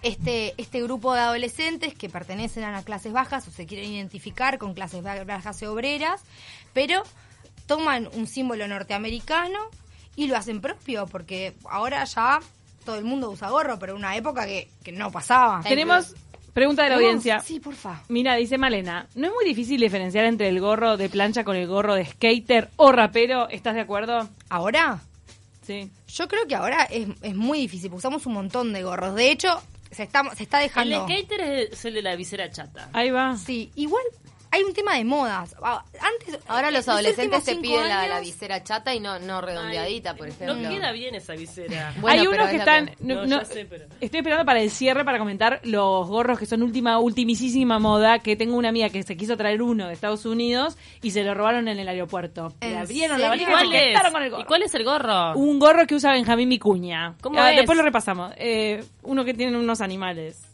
Este, 0.02 0.54
este 0.58 0.82
grupo 0.82 1.14
de 1.14 1.20
adolescentes 1.20 1.94
que 1.94 2.08
pertenecen 2.10 2.64
a 2.64 2.72
las 2.72 2.86
clases 2.86 3.12
bajas 3.12 3.46
o 3.48 3.52
se 3.52 3.66
quieren 3.66 3.92
identificar 3.92 4.58
con 4.58 4.74
clases 4.74 5.04
ba- 5.04 5.24
bajas 5.26 5.62
y 5.62 5.66
obreras, 5.66 6.22
pero 6.74 7.04
toman 7.66 8.08
un 8.14 8.26
símbolo 8.26 8.68
norteamericano 8.68 9.60
y 10.16 10.28
lo 10.28 10.38
hacen 10.38 10.62
propio, 10.62 11.06
porque 11.08 11.54
ahora 11.70 12.04
ya 12.06 12.40
todo 12.86 12.98
el 12.98 13.04
mundo 13.04 13.30
usa 13.30 13.50
gorro, 13.50 13.78
pero 13.78 13.92
en 13.94 14.00
una 14.00 14.16
época 14.16 14.46
que, 14.46 14.70
que 14.84 14.92
no 14.94 15.12
pasaba. 15.12 15.62
Tenemos 15.64 16.16
pregunta 16.54 16.84
de 16.84 16.90
la 16.90 16.96
audiencia. 16.96 17.42
Sí, 17.42 17.60
porfa. 17.60 18.02
Mira, 18.08 18.36
dice 18.36 18.58
Malena, 18.58 19.06
¿no 19.16 19.28
es 19.28 19.34
muy 19.34 19.46
difícil 19.46 19.80
diferenciar 19.82 20.26
entre 20.26 20.48
el 20.48 20.60
gorro 20.62 20.96
de 20.98 21.10
plancha 21.10 21.44
con 21.44 21.56
el 21.58 21.68
gorro 21.68 21.96
de 21.96 22.06
skater 22.06 22.70
o 22.78 22.92
rapero? 22.94 23.50
¿Estás 23.50 23.76
de 23.76 23.82
acuerdo? 23.82 24.28
¿Ahora? 24.50 25.02
Sí. 25.68 25.92
Yo 26.08 26.28
creo 26.30 26.48
que 26.48 26.56
ahora 26.56 26.86
es, 26.86 27.08
es 27.22 27.36
muy 27.36 27.60
difícil, 27.60 27.90
porque 27.90 28.00
usamos 28.00 28.26
un 28.26 28.34
montón 28.34 28.74
de 28.74 28.82
gorros. 28.82 29.14
De 29.14 29.30
hecho, 29.30 29.62
se 29.92 30.04
está, 30.04 30.24
se 30.36 30.44
está 30.44 30.62
El 30.62 30.70
dejando... 30.70 31.08
skater 31.08 31.42
es 31.42 31.86
el 31.86 31.94
de 31.96 32.02
la 32.02 32.16
visera 32.16 32.50
chata. 32.52 32.90
Ahí 32.94 33.10
va. 33.12 33.36
Sí, 33.38 33.72
igual 33.76 34.04
hay 34.52 34.64
un 34.64 34.74
tema 34.74 34.96
de 34.96 35.06
modas. 35.06 35.56
Ah, 35.62 35.84
Antes, 36.02 36.40
Ahora 36.48 36.72
los 36.72 36.88
adolescentes 36.88 37.44
cinco 37.46 37.62
piden 37.62 37.88
la, 37.88 38.20
visera 38.20 38.64
chata 38.64 38.94
y 38.96 39.00
no, 39.00 39.20
no 39.20 39.42
redondeadita, 39.42 40.16
por 40.16 40.28
ejemplo. 40.28 40.56
No 40.56 40.70
queda 40.70 40.92
bien 40.92 41.16
esa 41.16 41.34
visera. 41.34 41.94
Bueno, 42.02 42.22
Hay 42.22 42.28
unos 42.28 42.50
que 42.50 42.56
están... 42.58 42.88
que- 42.88 42.96
no- 43.02 43.16
No, 43.16 43.26
no- 43.26 43.40
ya 43.40 43.46
sé, 43.46 43.66
pero- 43.66 43.86
Estoy 44.02 44.20
esperando 44.20 44.46
para 44.46 44.62
el 44.62 44.72
cierre 44.72 45.04
para 45.06 45.20
comentar 45.20 45.60
los 45.64 46.08
gorros 46.08 46.40
que 46.40 46.46
son 46.46 46.64
última, 46.64 47.00
ultimísima 47.00 47.80
moda, 47.80 48.20
que 48.20 48.36
tengo 48.36 48.56
una 48.56 48.70
amiga 48.70 48.90
que 48.90 49.04
se 49.04 49.16
quiso 49.18 49.36
traer 49.38 49.62
uno 49.62 49.88
de 49.88 49.94
Estados 49.94 50.26
Unidos 50.26 50.78
y 51.02 51.12
se 51.12 51.24
lo 51.24 51.34
robaron 51.34 51.68
en 51.68 51.80
el 51.80 51.88
aeropuerto. 51.88 52.54
Le 52.62 52.72
¿En 52.72 52.78
abrieron 52.78 53.22
la 53.22 53.30
valija 53.30 53.50
y 53.50 53.54
¿Cuál 53.54 53.70
se 53.70 53.78
es? 53.78 53.88
quedaron 53.90 54.12
con 54.14 54.24
el 54.24 54.30
gorro. 54.32 54.42
¿Y 54.42 54.46
cuál 54.46 54.64
es 54.64 54.74
el 54.76 54.84
gorro? 54.84 55.34
Un 55.36 55.60
gorro 55.60 55.86
que 55.88 55.96
usa 55.96 56.12
Benjamín 56.14 56.50
Vicuña. 56.50 57.16
¿Cómo 57.22 57.40
Ah, 57.40 57.52
es? 57.52 57.58
Después 57.58 57.78
lo 57.78 57.84
repasamos. 57.84 58.32
Eh, 58.38 58.84
uno 59.04 59.24
que 59.26 59.34
tiene 59.34 59.58
unos 59.58 59.82
animales. 59.82 60.46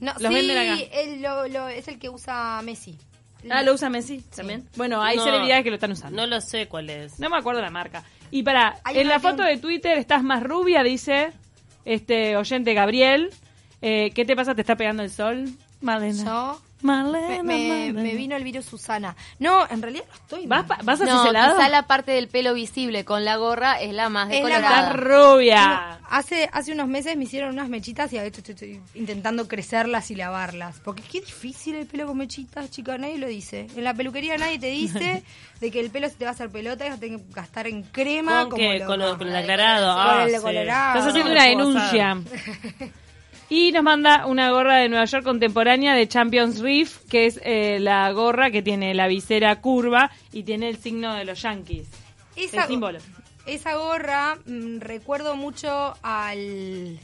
No, 0.00 0.12
Los 0.18 0.22
sí, 0.32 0.34
venden 0.34 0.58
acá. 0.58 0.82
lo- 1.18 1.48
lo- 1.48 1.68
es 1.68 1.86
el 1.88 1.98
que 1.98 2.08
usa 2.08 2.60
Messi. 2.62 2.98
Ah, 3.50 3.62
lo 3.62 3.72
usa 3.74 3.88
Messi 3.90 4.20
también. 4.34 4.68
Bueno, 4.76 5.02
hay 5.02 5.16
No, 5.16 5.24
celebridades 5.24 5.62
que 5.64 5.70
lo 5.70 5.76
están 5.76 5.92
usando. 5.92 6.16
No 6.20 6.26
lo 6.26 6.40
sé 6.40 6.66
cuál 6.68 6.90
es. 6.90 7.18
No 7.18 7.30
me 7.30 7.36
acuerdo 7.38 7.60
la 7.62 7.70
marca. 7.70 8.02
Y 8.30 8.42
para, 8.42 8.78
Hay 8.84 8.96
en 8.98 9.06
una 9.06 9.16
la 9.16 9.20
que 9.20 9.28
foto 9.28 9.42
de 9.42 9.56
Twitter 9.56 9.96
estás 9.98 10.22
más 10.22 10.42
rubia, 10.42 10.82
dice 10.82 11.32
este 11.84 12.36
oyente 12.36 12.74
Gabriel. 12.74 13.30
Eh, 13.82 14.10
¿Qué 14.14 14.24
te 14.26 14.36
pasa? 14.36 14.54
¿Te 14.54 14.60
está 14.60 14.76
pegando 14.76 15.02
el 15.02 15.10
sol? 15.10 15.48
Malena. 15.80 16.22
Yo 16.24 16.62
Malena, 16.82 17.42
me, 17.42 17.42
me- 17.42 17.68
Malena. 17.68 18.02
me 18.02 18.14
vino 18.14 18.36
el 18.36 18.44
virus 18.44 18.64
Susana. 18.64 19.14
No, 19.38 19.66
en 19.68 19.82
realidad 19.82 20.04
no 20.08 20.14
estoy. 20.14 20.46
¿Vas, 20.46 20.66
vas 20.66 21.00
hacia 21.00 21.12
No, 21.12 21.22
ese 21.24 21.32
lado? 21.32 21.56
quizá 21.56 21.68
la 21.68 21.86
parte 21.86 22.12
del 22.12 22.28
pelo 22.28 22.54
visible 22.54 23.04
con 23.04 23.24
la 23.24 23.36
gorra 23.36 23.80
es 23.80 23.92
la 23.92 24.08
más 24.08 24.30
Es 24.30 24.42
la 24.42 24.48
decolorada. 24.48 24.92
Rubia. 24.94 25.98
Hace, 26.08 26.48
hace 26.52 26.72
unos 26.72 26.88
meses 26.88 27.16
me 27.16 27.24
hicieron 27.24 27.50
unas 27.50 27.68
mechitas 27.68 28.12
y 28.12 28.18
a 28.18 28.22
veces 28.22 28.38
estoy, 28.48 28.72
estoy 28.72 28.80
intentando 29.00 29.46
crecerlas 29.46 30.10
y 30.10 30.14
lavarlas. 30.16 30.80
Porque 30.84 31.02
qué 31.02 31.20
difícil 31.20 31.74
el 31.76 31.86
pelo 31.86 32.06
con 32.06 32.16
mechitas, 32.18 32.70
chica, 32.70 32.96
nadie 32.98 33.18
lo 33.18 33.26
dice. 33.28 33.66
En 33.76 33.84
la 33.84 33.94
peluquería 33.94 34.36
nadie 34.38 34.58
te 34.58 34.66
dice 34.68 35.22
de 35.60 35.70
que 35.70 35.80
el 35.80 35.90
pelo 35.90 36.08
se 36.08 36.14
te 36.16 36.24
va 36.24 36.30
a 36.30 36.34
hacer 36.34 36.50
pelota 36.50 36.84
y 36.86 36.88
vas 36.88 36.96
a 36.98 37.00
tener 37.00 37.18
que 37.20 37.24
gastar 37.32 37.66
en 37.66 37.82
crema. 37.82 38.40
¿Con 38.42 38.50
como 38.52 38.62
qué? 38.62 38.74
loca. 38.74 38.86
Con, 38.86 38.98
lo- 38.98 39.18
con 39.18 39.28
el 39.28 39.36
aclarado. 39.36 39.94
Con 39.94 40.06
Ah, 40.18 40.22
el 40.24 40.30
sí. 40.30 40.36
decolorado. 40.36 40.98
Estás 40.98 41.10
haciendo 41.10 41.32
una 41.32 41.44
denuncia. 41.44 42.16
Y 43.50 43.72
nos 43.72 43.82
manda 43.82 44.26
una 44.26 44.50
gorra 44.50 44.76
de 44.76 44.88
Nueva 44.88 45.04
York 45.06 45.24
contemporánea 45.24 45.94
de 45.94 46.06
Champions 46.08 46.60
Reef, 46.60 46.98
que 47.10 47.26
es 47.26 47.40
eh, 47.44 47.78
la 47.80 48.10
gorra 48.12 48.50
que 48.52 48.62
tiene 48.62 48.94
la 48.94 49.08
visera 49.08 49.60
curva 49.60 50.10
y 50.32 50.44
tiene 50.44 50.68
el 50.68 50.78
signo 50.78 51.14
de 51.14 51.24
los 51.24 51.42
Yankees. 51.42 51.88
Esa, 52.36 52.62
el 52.62 52.68
símbolo. 52.68 52.98
esa 53.46 53.74
gorra 53.74 54.36
mm, 54.46 54.78
recuerdo 54.78 55.34
mucho 55.36 55.94
al 56.02 56.98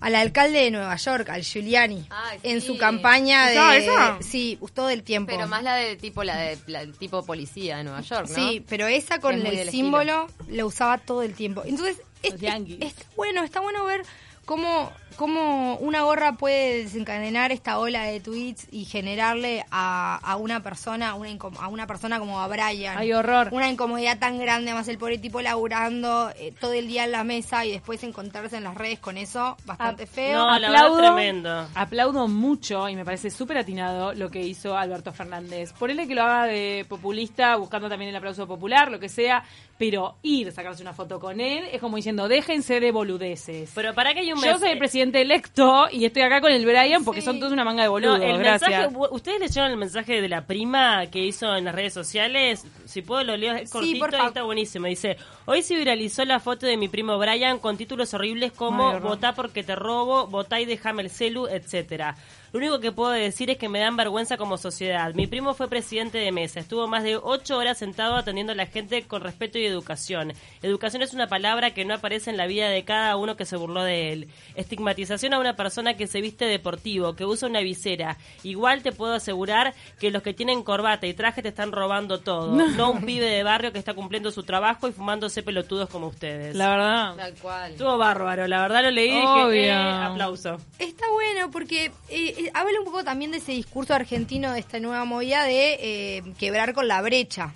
al 0.00 0.14
alcalde 0.16 0.58
de 0.58 0.70
Nueva 0.70 0.96
York, 0.96 1.30
al 1.30 1.40
Giuliani, 1.42 2.04
Ay, 2.10 2.38
en 2.42 2.60
sí. 2.60 2.66
su 2.66 2.76
campaña 2.76 3.46
de 3.46 3.54
¿Usaba 3.54 3.76
esa? 3.76 4.18
sí, 4.20 4.58
todo 4.74 4.90
el 4.90 5.02
tiempo. 5.02 5.32
Pero 5.34 5.46
más 5.48 5.62
la 5.62 5.76
de 5.76 5.96
tipo 5.96 6.22
la 6.24 6.36
de 6.36 6.58
la- 6.66 6.84
tipo 6.92 7.24
policía 7.24 7.78
de 7.78 7.84
Nueva 7.84 8.02
York, 8.02 8.28
¿no? 8.28 8.34
Sí, 8.34 8.62
pero 8.68 8.86
esa 8.86 9.18
con 9.20 9.46
el 9.46 9.70
símbolo 9.70 10.26
la 10.48 10.66
usaba 10.66 10.98
todo 10.98 11.22
el 11.22 11.32
tiempo. 11.32 11.62
Entonces, 11.64 12.02
es, 12.22 12.38
Yankees. 12.38 12.76
es- 12.82 12.88
está 12.88 13.06
bueno, 13.16 13.42
está 13.44 13.60
bueno 13.60 13.82
ver 13.86 14.02
cómo, 14.44 14.90
cómo 15.16 15.76
una 15.76 16.02
gorra 16.02 16.32
puede 16.32 16.84
desencadenar 16.84 17.52
esta 17.52 17.78
ola 17.78 18.04
de 18.04 18.20
tweets 18.20 18.66
y 18.70 18.84
generarle 18.84 19.64
a, 19.70 20.16
a 20.22 20.36
una 20.36 20.62
persona, 20.62 21.14
una 21.14 21.30
incom- 21.30 21.56
a 21.60 21.68
una 21.68 21.86
persona 21.86 22.18
como 22.18 22.40
a 22.40 22.48
Brian. 22.48 22.96
Ay, 22.98 23.12
horror. 23.12 23.48
Una 23.52 23.68
incomodidad 23.70 24.18
tan 24.18 24.38
grande, 24.38 24.70
además 24.70 24.88
el 24.88 24.98
pobre 24.98 25.18
tipo 25.18 25.40
laburando 25.40 26.30
eh, 26.38 26.52
todo 26.60 26.72
el 26.72 26.88
día 26.88 27.04
en 27.04 27.12
la 27.12 27.24
mesa 27.24 27.64
y 27.64 27.72
después 27.72 28.02
encontrarse 28.04 28.56
en 28.56 28.64
las 28.64 28.74
redes 28.74 28.98
con 28.98 29.16
eso, 29.16 29.56
bastante 29.64 30.06
feo. 30.06 30.38
No, 30.38 30.58
la 30.58 30.70
verdad, 30.70 30.96
tremendo. 30.96 31.68
Aplaudo 31.74 32.28
mucho 32.28 32.88
y 32.88 32.96
me 32.96 33.04
parece 33.04 33.30
súper 33.30 33.58
atinado 33.58 34.12
lo 34.14 34.30
que 34.30 34.40
hizo 34.42 34.76
Alberto 34.76 35.12
Fernández. 35.12 35.72
Ponele 35.72 36.06
que 36.06 36.14
lo 36.14 36.22
haga 36.22 36.46
de 36.46 36.84
populista, 36.88 37.56
buscando 37.56 37.88
también 37.88 38.10
el 38.10 38.16
aplauso 38.16 38.46
popular, 38.46 38.90
lo 38.90 38.98
que 39.00 39.08
sea, 39.08 39.44
pero 39.78 40.16
ir, 40.22 40.52
sacarse 40.52 40.82
una 40.82 40.92
foto 40.92 41.18
con 41.18 41.40
él, 41.40 41.64
es 41.72 41.80
como 41.80 41.96
diciendo, 41.96 42.28
déjense 42.28 42.78
de 42.80 42.92
boludeces. 42.92 43.70
Pero 43.74 43.94
para 43.94 44.14
que 44.14 44.20
hay 44.20 44.32
un 44.34 44.42
Yo 44.44 44.58
soy 44.58 44.70
el 44.70 44.78
presidente 44.78 45.20
electo 45.22 45.86
y 45.90 46.04
estoy 46.04 46.22
acá 46.22 46.40
con 46.40 46.52
el 46.52 46.64
Brian 46.64 47.04
porque 47.04 47.20
Sí. 47.20 47.24
son 47.26 47.38
todos 47.40 47.52
una 47.52 47.64
manga 47.64 47.82
de 47.82 47.86
No, 47.88 47.92
boludos. 47.92 48.20
el 48.20 48.38
gracias. 48.38 48.70
mensaje, 48.92 49.08
¿Ustedes 49.14 49.40
leyeron 49.40 49.70
el 49.70 49.76
mensaje 49.76 50.20
de 50.20 50.28
la 50.28 50.46
prima 50.46 51.06
que 51.10 51.20
hizo 51.20 51.54
en 51.56 51.64
las 51.64 51.74
redes 51.74 51.92
sociales? 51.94 52.64
Si 52.84 53.02
puedo 53.02 53.22
lo 53.24 53.36
leo, 53.36 53.54
es 53.54 53.70
Sí, 53.70 53.72
cortito 53.98 54.16
y 54.22 54.26
está 54.26 54.42
buenísimo. 54.42 54.86
Dice, 54.86 55.16
hoy 55.46 55.62
se 55.62 55.74
viralizó 55.76 56.24
la 56.24 56.40
foto 56.40 56.66
de 56.66 56.76
mi 56.76 56.88
primo 56.88 57.18
Brian 57.18 57.58
con 57.58 57.76
títulos 57.76 58.12
horribles 58.14 58.52
como. 58.52 59.00
Votá 59.00 59.34
porque 59.34 59.62
te 59.62 59.74
robo, 59.76 60.26
votá 60.26 60.60
y 60.60 60.64
déjame 60.66 61.02
el 61.02 61.10
celu, 61.10 61.46
etcétera. 61.46 62.16
Lo 62.54 62.60
único 62.60 62.78
que 62.78 62.92
puedo 62.92 63.10
decir 63.10 63.50
es 63.50 63.58
que 63.58 63.68
me 63.68 63.80
dan 63.80 63.96
vergüenza 63.96 64.36
como 64.36 64.56
sociedad. 64.58 65.12
Mi 65.14 65.26
primo 65.26 65.54
fue 65.54 65.66
presidente 65.66 66.18
de 66.18 66.30
mesa, 66.30 66.60
estuvo 66.60 66.86
más 66.86 67.02
de 67.02 67.16
ocho 67.16 67.58
horas 67.58 67.76
sentado 67.78 68.14
atendiendo 68.14 68.52
a 68.52 68.54
la 68.54 68.66
gente 68.66 69.02
con 69.08 69.22
respeto 69.22 69.58
y 69.58 69.66
educación. 69.66 70.32
Educación 70.62 71.02
es 71.02 71.12
una 71.14 71.26
palabra 71.26 71.74
que 71.74 71.84
no 71.84 71.94
aparece 71.94 72.30
en 72.30 72.36
la 72.36 72.46
vida 72.46 72.68
de 72.68 72.84
cada 72.84 73.16
uno 73.16 73.36
que 73.36 73.44
se 73.44 73.56
burló 73.56 73.82
de 73.82 74.12
él. 74.12 74.28
Estigmatización 74.54 75.34
a 75.34 75.40
una 75.40 75.56
persona 75.56 75.94
que 75.96 76.06
se 76.06 76.20
viste 76.20 76.44
deportivo, 76.44 77.16
que 77.16 77.24
usa 77.24 77.48
una 77.48 77.58
visera. 77.58 78.18
Igual 78.44 78.84
te 78.84 78.92
puedo 78.92 79.14
asegurar 79.14 79.74
que 79.98 80.12
los 80.12 80.22
que 80.22 80.32
tienen 80.32 80.62
corbata 80.62 81.08
y 81.08 81.14
traje 81.14 81.42
te 81.42 81.48
están 81.48 81.72
robando 81.72 82.20
todo. 82.20 82.54
No, 82.54 82.92
un 82.92 83.04
pibe 83.04 83.26
de 83.26 83.42
barrio 83.42 83.72
que 83.72 83.80
está 83.80 83.94
cumpliendo 83.94 84.30
su 84.30 84.44
trabajo 84.44 84.86
y 84.86 84.92
fumándose 84.92 85.42
pelotudos 85.42 85.88
como 85.90 86.06
ustedes. 86.06 86.54
La 86.54 86.68
verdad. 86.68 87.16
Tal 87.16 87.34
cual. 87.34 87.72
Estuvo 87.72 87.98
bárbaro, 87.98 88.46
la 88.46 88.62
verdad 88.62 88.84
lo 88.84 88.92
leí 88.92 89.10
y 89.10 89.24
Obvio. 89.24 89.48
dije, 89.48 89.66
eh, 89.66 89.72
aplauso. 89.72 90.58
Está 90.78 91.04
bueno 91.10 91.50
porque 91.50 91.90
eh, 92.10 92.43
habla 92.52 92.78
un 92.78 92.84
poco 92.84 93.04
también 93.04 93.30
de 93.30 93.38
ese 93.38 93.52
discurso 93.52 93.94
argentino, 93.94 94.52
de 94.52 94.60
esta 94.60 94.80
nueva 94.80 95.04
movida 95.04 95.44
de 95.44 95.78
eh, 95.80 96.22
quebrar 96.38 96.74
con 96.74 96.88
la 96.88 97.00
brecha. 97.02 97.54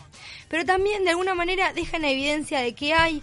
Pero 0.49 0.65
también 0.65 1.05
de 1.05 1.11
alguna 1.11 1.35
manera 1.35 1.73
deja 1.73 1.97
en 1.97 2.05
evidencia 2.05 2.61
de 2.61 2.75
que 2.75 2.95
hay 2.95 3.23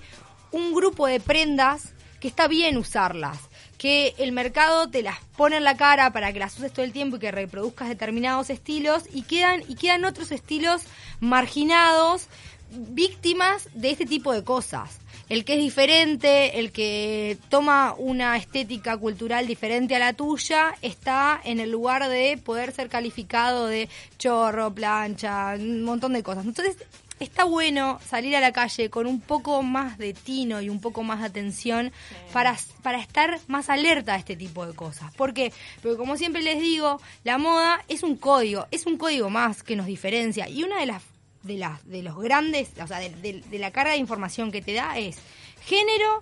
un 0.51 0.73
grupo 0.73 1.07
de 1.07 1.19
prendas 1.19 1.93
que 2.19 2.27
está 2.27 2.47
bien 2.47 2.77
usarlas. 2.77 3.37
Que 3.77 4.15
el 4.17 4.31
mercado 4.31 4.89
te 4.89 5.03
las 5.03 5.19
pone 5.35 5.57
en 5.57 5.63
la 5.63 5.75
cara 5.75 6.11
para 6.11 6.31
que 6.31 6.39
las 6.39 6.57
uses 6.57 6.71
todo 6.71 6.85
el 6.85 6.93
tiempo 6.93 7.17
y 7.17 7.19
que 7.19 7.31
reproduzcas 7.31 7.89
determinados 7.89 8.49
estilos 8.49 9.03
y 9.11 9.23
quedan, 9.23 9.63
y 9.67 9.75
quedan 9.75 10.05
otros 10.05 10.31
estilos 10.31 10.83
marginados, 11.19 12.27
víctimas 12.71 13.69
de 13.73 13.91
este 13.91 14.05
tipo 14.05 14.33
de 14.33 14.43
cosas. 14.43 14.99
El 15.27 15.43
que 15.43 15.53
es 15.53 15.59
diferente, 15.59 16.59
el 16.59 16.71
que 16.71 17.37
toma 17.49 17.95
una 17.97 18.37
estética 18.37 18.95
cultural 18.97 19.47
diferente 19.47 19.95
a 19.95 19.99
la 19.99 20.13
tuya, 20.13 20.75
está 20.83 21.41
en 21.43 21.59
el 21.59 21.71
lugar 21.71 22.07
de 22.07 22.37
poder 22.37 22.71
ser 22.73 22.89
calificado 22.89 23.65
de 23.65 23.89
chorro, 24.19 24.73
plancha, 24.73 25.55
un 25.55 25.83
montón 25.83 26.13
de 26.13 26.21
cosas. 26.21 26.45
Entonces, 26.45 26.77
está 27.19 27.43
bueno 27.45 27.99
salir 28.05 28.35
a 28.35 28.39
la 28.39 28.51
calle 28.51 28.89
con 28.89 29.07
un 29.07 29.19
poco 29.19 29.63
más 29.63 29.97
de 29.97 30.13
tino 30.13 30.61
y 30.61 30.69
un 30.69 30.79
poco 30.79 31.03
más 31.03 31.21
de 31.21 31.25
atención 31.25 31.91
para, 32.33 32.55
para 32.83 32.99
estar 32.99 33.39
más 33.47 33.69
alerta 33.69 34.13
a 34.13 34.17
este 34.17 34.35
tipo 34.35 34.65
de 34.65 34.73
cosas. 34.73 35.13
¿Por 35.15 35.33
qué? 35.33 35.51
Porque 35.81 35.97
como 35.97 36.17
siempre 36.17 36.41
les 36.41 36.59
digo, 36.59 37.01
la 37.23 37.37
moda 37.37 37.83
es 37.87 38.03
un 38.03 38.15
código, 38.15 38.67
es 38.71 38.85
un 38.85 38.97
código 38.97 39.29
más 39.29 39.63
que 39.63 39.75
nos 39.75 39.85
diferencia. 39.85 40.49
Y 40.49 40.63
una 40.63 40.79
de 40.79 40.85
las 40.87 41.01
de 41.45 41.57
las 41.57 41.87
de 41.87 42.01
los 42.03 42.17
grandes, 42.19 42.69
o 42.81 42.87
sea, 42.87 42.99
de, 42.99 43.09
de- 43.09 43.41
de 43.41 43.59
la 43.59 43.71
carga 43.71 43.91
de 43.91 43.97
información 43.97 44.51
que 44.51 44.61
te 44.61 44.73
da 44.73 44.97
es 44.97 45.17
género 45.65 46.21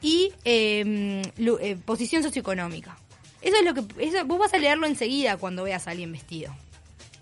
y 0.00 0.32
lu- 1.36 1.58
eh, 1.60 1.76
posición 1.84 2.22
socioeconómica. 2.22 2.96
Eso 3.42 3.56
es 3.56 3.64
lo 3.64 3.74
que 3.74 3.84
eso, 4.06 4.24
vos 4.26 4.38
vas 4.38 4.54
a 4.54 4.58
leerlo 4.58 4.86
enseguida 4.86 5.36
cuando 5.36 5.64
veas 5.64 5.86
a 5.86 5.90
alguien 5.92 6.12
vestido. 6.12 6.54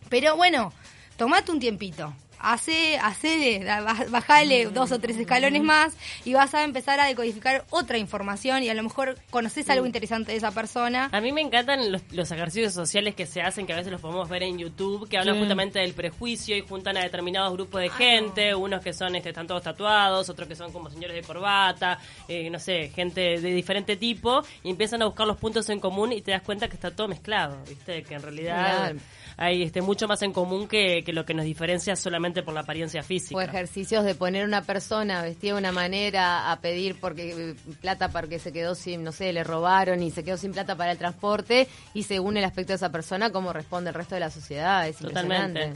Pero 0.08 0.36
bueno, 0.36 0.72
tomate 1.16 1.50
un 1.52 1.60
tiempito. 1.60 2.12
Hace, 2.40 2.98
hace, 2.98 3.60
da- 3.64 3.82
baj- 3.84 4.10
bajale 4.10 4.66
dos 4.66 4.92
o 4.92 4.98
tres 5.00 5.16
escalones 5.16 5.62
más 5.62 5.94
y 6.24 6.34
vas 6.34 6.54
a 6.54 6.64
empezar 6.64 7.00
a 7.00 7.06
decodificar 7.06 7.64
otra 7.70 7.98
información 7.98 8.62
y 8.62 8.68
a 8.68 8.74
lo 8.74 8.82
mejor 8.82 9.18
conoces 9.30 9.68
algo 9.70 9.86
interesante 9.86 10.32
de 10.32 10.38
esa 10.38 10.50
persona. 10.52 11.08
A 11.12 11.20
mí 11.20 11.32
me 11.32 11.40
encantan 11.40 11.90
los, 11.90 12.02
los 12.12 12.30
ejercicios 12.30 12.72
sociales 12.72 13.14
que 13.14 13.26
se 13.26 13.42
hacen, 13.42 13.66
que 13.66 13.72
a 13.72 13.76
veces 13.76 13.90
los 13.92 14.00
podemos 14.00 14.28
ver 14.28 14.42
en 14.44 14.58
YouTube, 14.58 15.08
que 15.08 15.18
hablan 15.18 15.38
justamente 15.38 15.78
del 15.80 15.94
prejuicio 15.94 16.56
y 16.56 16.60
juntan 16.60 16.96
a 16.96 17.00
determinados 17.00 17.52
grupos 17.54 17.80
de 17.80 17.90
gente, 17.90 18.54
unos 18.54 18.82
que 18.82 18.92
son 18.92 19.16
este, 19.16 19.30
están 19.30 19.46
todos 19.46 19.62
tatuados, 19.62 20.28
otros 20.28 20.46
que 20.48 20.54
son 20.54 20.70
como 20.72 20.90
señores 20.90 21.16
de 21.16 21.22
corbata, 21.22 21.98
eh, 22.28 22.48
no 22.50 22.58
sé, 22.58 22.88
gente 22.94 23.20
de 23.20 23.52
diferente 23.52 23.96
tipo, 23.96 24.42
y 24.62 24.70
empiezan 24.70 25.02
a 25.02 25.06
buscar 25.06 25.26
los 25.26 25.36
puntos 25.38 25.68
en 25.70 25.80
común 25.80 26.12
y 26.12 26.20
te 26.22 26.30
das 26.32 26.42
cuenta 26.42 26.68
que 26.68 26.74
está 26.74 26.90
todo 26.94 27.08
mezclado, 27.08 27.56
¿viste? 27.68 28.02
Que 28.02 28.14
en 28.14 28.22
realidad 28.22 28.58
Claro. 28.92 28.98
hay 29.36 29.62
este, 29.62 29.80
mucho 29.82 30.06
más 30.06 30.22
en 30.22 30.32
común 30.32 30.68
que, 30.68 31.02
que 31.04 31.12
lo 31.12 31.24
que 31.24 31.34
nos 31.34 31.44
diferencia 31.44 31.96
solamente 31.96 32.27
por 32.42 32.54
la 32.54 32.60
apariencia 32.60 33.02
física. 33.02 33.36
O 33.36 33.40
ejercicios 33.40 34.04
de 34.04 34.14
poner 34.14 34.44
una 34.44 34.62
persona 34.62 35.22
vestida 35.22 35.54
de 35.54 35.58
una 35.58 35.72
manera 35.72 36.50
a 36.50 36.60
pedir 36.60 36.98
porque 37.00 37.50
eh, 37.50 37.54
plata 37.80 38.08
porque 38.10 38.38
se 38.38 38.52
quedó 38.52 38.74
sin, 38.74 39.04
no 39.04 39.12
sé, 39.12 39.32
le 39.32 39.44
robaron 39.44 40.02
y 40.02 40.10
se 40.10 40.24
quedó 40.24 40.36
sin 40.36 40.52
plata 40.52 40.76
para 40.76 40.92
el 40.92 40.98
transporte 40.98 41.68
y 41.94 42.04
según 42.04 42.36
el 42.36 42.44
aspecto 42.44 42.72
de 42.72 42.76
esa 42.76 42.90
persona, 42.90 43.30
cómo 43.30 43.52
responde 43.52 43.90
el 43.90 43.94
resto 43.94 44.14
de 44.14 44.20
la 44.20 44.30
sociedad. 44.30 44.86
Es 44.88 44.96
Totalmente. 44.96 45.72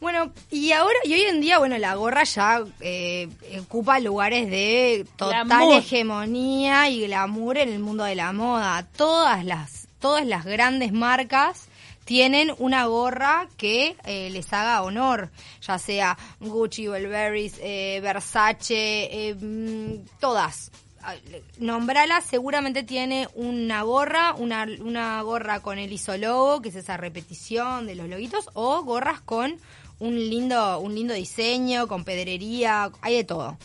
Bueno, 0.00 0.30
y 0.50 0.70
ahora, 0.72 0.94
y 1.04 1.12
hoy 1.12 1.22
en 1.22 1.40
día, 1.40 1.58
bueno, 1.58 1.76
la 1.76 1.96
gorra 1.96 2.22
ya 2.22 2.62
eh, 2.80 3.28
ocupa 3.60 3.98
lugares 3.98 4.48
de 4.48 5.04
total 5.16 5.46
Glamour. 5.46 5.78
hegemonía 5.78 6.88
y 6.88 7.06
glamour 7.06 7.58
en 7.58 7.70
el 7.70 7.80
mundo 7.80 8.04
de 8.04 8.14
la 8.14 8.32
moda. 8.32 8.86
Todas 8.96 9.44
las, 9.44 9.88
todas 9.98 10.24
las 10.24 10.44
grandes 10.44 10.92
marcas 10.92 11.67
tienen 12.08 12.54
una 12.58 12.86
gorra 12.86 13.50
que 13.58 13.94
eh, 14.06 14.30
les 14.30 14.50
haga 14.54 14.80
honor, 14.80 15.28
ya 15.60 15.78
sea 15.78 16.16
Gucci, 16.40 16.86
Burberry, 16.88 17.52
eh, 17.60 18.00
Versace, 18.02 19.28
eh, 19.28 19.34
mm, 19.34 20.06
todas. 20.18 20.70
Ah, 21.02 21.16
Nombrala, 21.58 22.22
seguramente 22.22 22.82
tiene 22.82 23.28
una 23.34 23.82
gorra, 23.82 24.32
una, 24.32 24.66
una 24.80 25.20
gorra 25.20 25.60
con 25.60 25.78
el 25.78 25.92
isologo, 25.92 26.62
que 26.62 26.70
es 26.70 26.76
esa 26.76 26.96
repetición 26.96 27.86
de 27.86 27.94
los 27.94 28.08
loguitos, 28.08 28.48
o 28.54 28.82
gorras 28.84 29.20
con 29.20 29.56
un 29.98 30.14
lindo, 30.14 30.80
un 30.80 30.94
lindo 30.94 31.12
diseño, 31.12 31.88
con 31.88 32.04
pedrería, 32.04 32.90
hay 33.02 33.16
de 33.16 33.24
todo. 33.24 33.58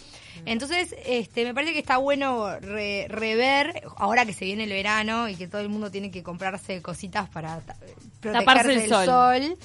Entonces, 0.46 0.96
este, 1.06 1.46
me 1.46 1.54
parece 1.54 1.74
que 1.74 1.80
está 1.80 1.98
bueno 1.98 2.60
re- 2.60 3.08
rever, 3.10 3.84
ahora 3.98 4.26
que 4.26 4.34
se 4.34 4.46
viene 4.46 4.64
el 4.64 4.70
verano 4.72 5.30
y 5.30 5.36
que 5.36 5.48
todo 5.48 5.62
el 5.62 5.70
mundo 5.70 5.92
tiene 5.92 6.12
que 6.12 6.24
comprarse 6.24 6.82
cositas 6.82 7.30
para 7.30 7.60
ta- 7.62 7.76
protegerse 8.20 8.46
Taparse 8.46 8.74
el 8.74 8.80
del 8.82 8.90
sol. 8.90 9.06
sol, 9.06 9.58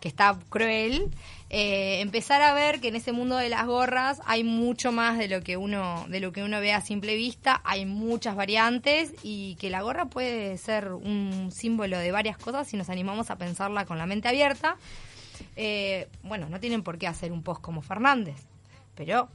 que 0.00 0.08
está 0.08 0.38
cruel, 0.50 1.10
eh, 1.50 2.00
empezar 2.00 2.42
a 2.42 2.52
ver 2.52 2.80
que 2.80 2.88
en 2.88 2.96
ese 2.96 3.12
mundo 3.12 3.36
de 3.36 3.48
las 3.48 3.64
gorras 3.66 4.20
hay 4.26 4.44
mucho 4.44 4.92
más 4.92 5.16
de 5.18 5.28
lo 5.28 5.42
que 5.42 5.56
uno 5.56 6.04
de 6.08 6.20
lo 6.20 6.32
que 6.32 6.42
uno 6.42 6.60
ve 6.60 6.72
a 6.72 6.80
simple 6.80 7.14
vista, 7.14 7.60
hay 7.64 7.86
muchas 7.86 8.34
variantes 8.34 9.12
y 9.22 9.54
que 9.56 9.70
la 9.70 9.82
gorra 9.82 10.06
puede 10.06 10.58
ser 10.58 10.92
un 10.92 11.50
símbolo 11.52 11.98
de 11.98 12.10
varias 12.12 12.36
cosas 12.38 12.66
si 12.66 12.76
nos 12.76 12.90
animamos 12.90 13.30
a 13.30 13.36
pensarla 13.36 13.84
con 13.86 13.98
la 13.98 14.06
mente 14.06 14.28
abierta. 14.28 14.76
Eh, 15.56 16.08
bueno, 16.22 16.48
no 16.48 16.60
tienen 16.60 16.82
por 16.82 16.98
qué 16.98 17.06
hacer 17.06 17.32
un 17.32 17.42
post 17.42 17.60
como 17.60 17.80
Fernández, 17.82 18.36
pero 18.94 19.28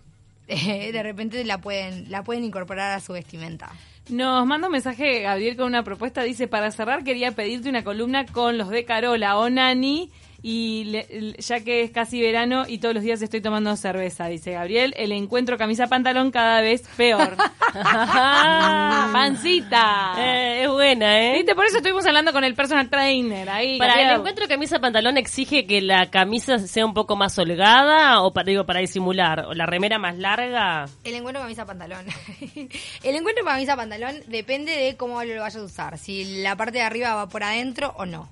de 0.91 1.03
repente 1.03 1.43
la 1.45 1.61
pueden 1.61 2.09
la 2.09 2.23
pueden 2.23 2.43
incorporar 2.43 2.91
a 2.91 2.99
su 2.99 3.13
vestimenta. 3.13 3.71
Nos 4.09 4.45
manda 4.47 4.67
un 4.67 4.71
mensaje 4.71 5.21
Gabriel 5.21 5.55
con 5.55 5.67
una 5.67 5.83
propuesta. 5.83 6.23
Dice, 6.23 6.47
para 6.47 6.71
cerrar 6.71 7.03
quería 7.03 7.31
pedirte 7.33 7.69
una 7.69 7.83
columna 7.83 8.25
con 8.25 8.57
los 8.57 8.69
de 8.69 8.83
Carola 8.83 9.37
o 9.37 9.49
Nani. 9.49 10.11
Y 10.41 10.85
le- 10.85 11.35
ya 11.39 11.59
que 11.61 11.81
es 11.83 11.91
casi 11.91 12.21
verano 12.21 12.63
y 12.67 12.77
todos 12.77 12.95
los 12.95 13.03
días 13.03 13.21
estoy 13.21 13.41
tomando 13.41 13.75
cerveza, 13.75 14.27
dice 14.27 14.51
Gabriel, 14.53 14.93
el 14.97 15.11
encuentro 15.11 15.57
camisa 15.57 15.87
pantalón 15.87 16.31
cada 16.31 16.61
vez 16.61 16.83
peor. 16.95 17.35
Pancita. 19.11 20.13
Eh, 20.17 20.63
es 20.63 20.69
buena, 20.69 21.19
¿eh? 21.21 21.33
¿Viste? 21.37 21.55
Por 21.55 21.65
eso 21.65 21.77
estuvimos 21.77 22.05
hablando 22.05 22.31
con 22.31 22.43
el 22.43 22.55
personal 22.55 22.89
trainer 22.89 23.49
ahí. 23.49 23.77
Para 23.77 23.93
Gabriel. 23.93 24.11
el 24.11 24.17
encuentro 24.19 24.47
camisa-pantalón 24.47 25.17
exige 25.17 25.65
que 25.65 25.81
la 25.81 26.09
camisa 26.09 26.59
sea 26.59 26.85
un 26.85 26.93
poco 26.93 27.15
más 27.15 27.37
holgada 27.37 28.21
o 28.21 28.33
para, 28.33 28.45
digo, 28.49 28.65
para 28.65 28.79
disimular, 28.79 29.45
o 29.45 29.53
la 29.53 29.65
remera 29.65 29.99
más 29.99 30.17
larga. 30.17 30.85
El 31.03 31.15
encuentro 31.15 31.41
camisa 31.41 31.65
pantalón. 31.65 32.05
el 33.03 33.15
encuentro 33.15 33.43
camisa 33.45 33.75
pantalón 33.75 34.15
depende 34.27 34.71
de 34.75 34.95
cómo 34.97 35.23
lo 35.23 35.41
vayas 35.41 35.55
a 35.57 35.63
usar. 35.63 35.97
Si 35.97 36.41
la 36.41 36.55
parte 36.55 36.79
de 36.79 36.83
arriba 36.83 37.15
va 37.15 37.29
por 37.29 37.43
adentro 37.43 37.93
o 37.97 38.05
no. 38.05 38.29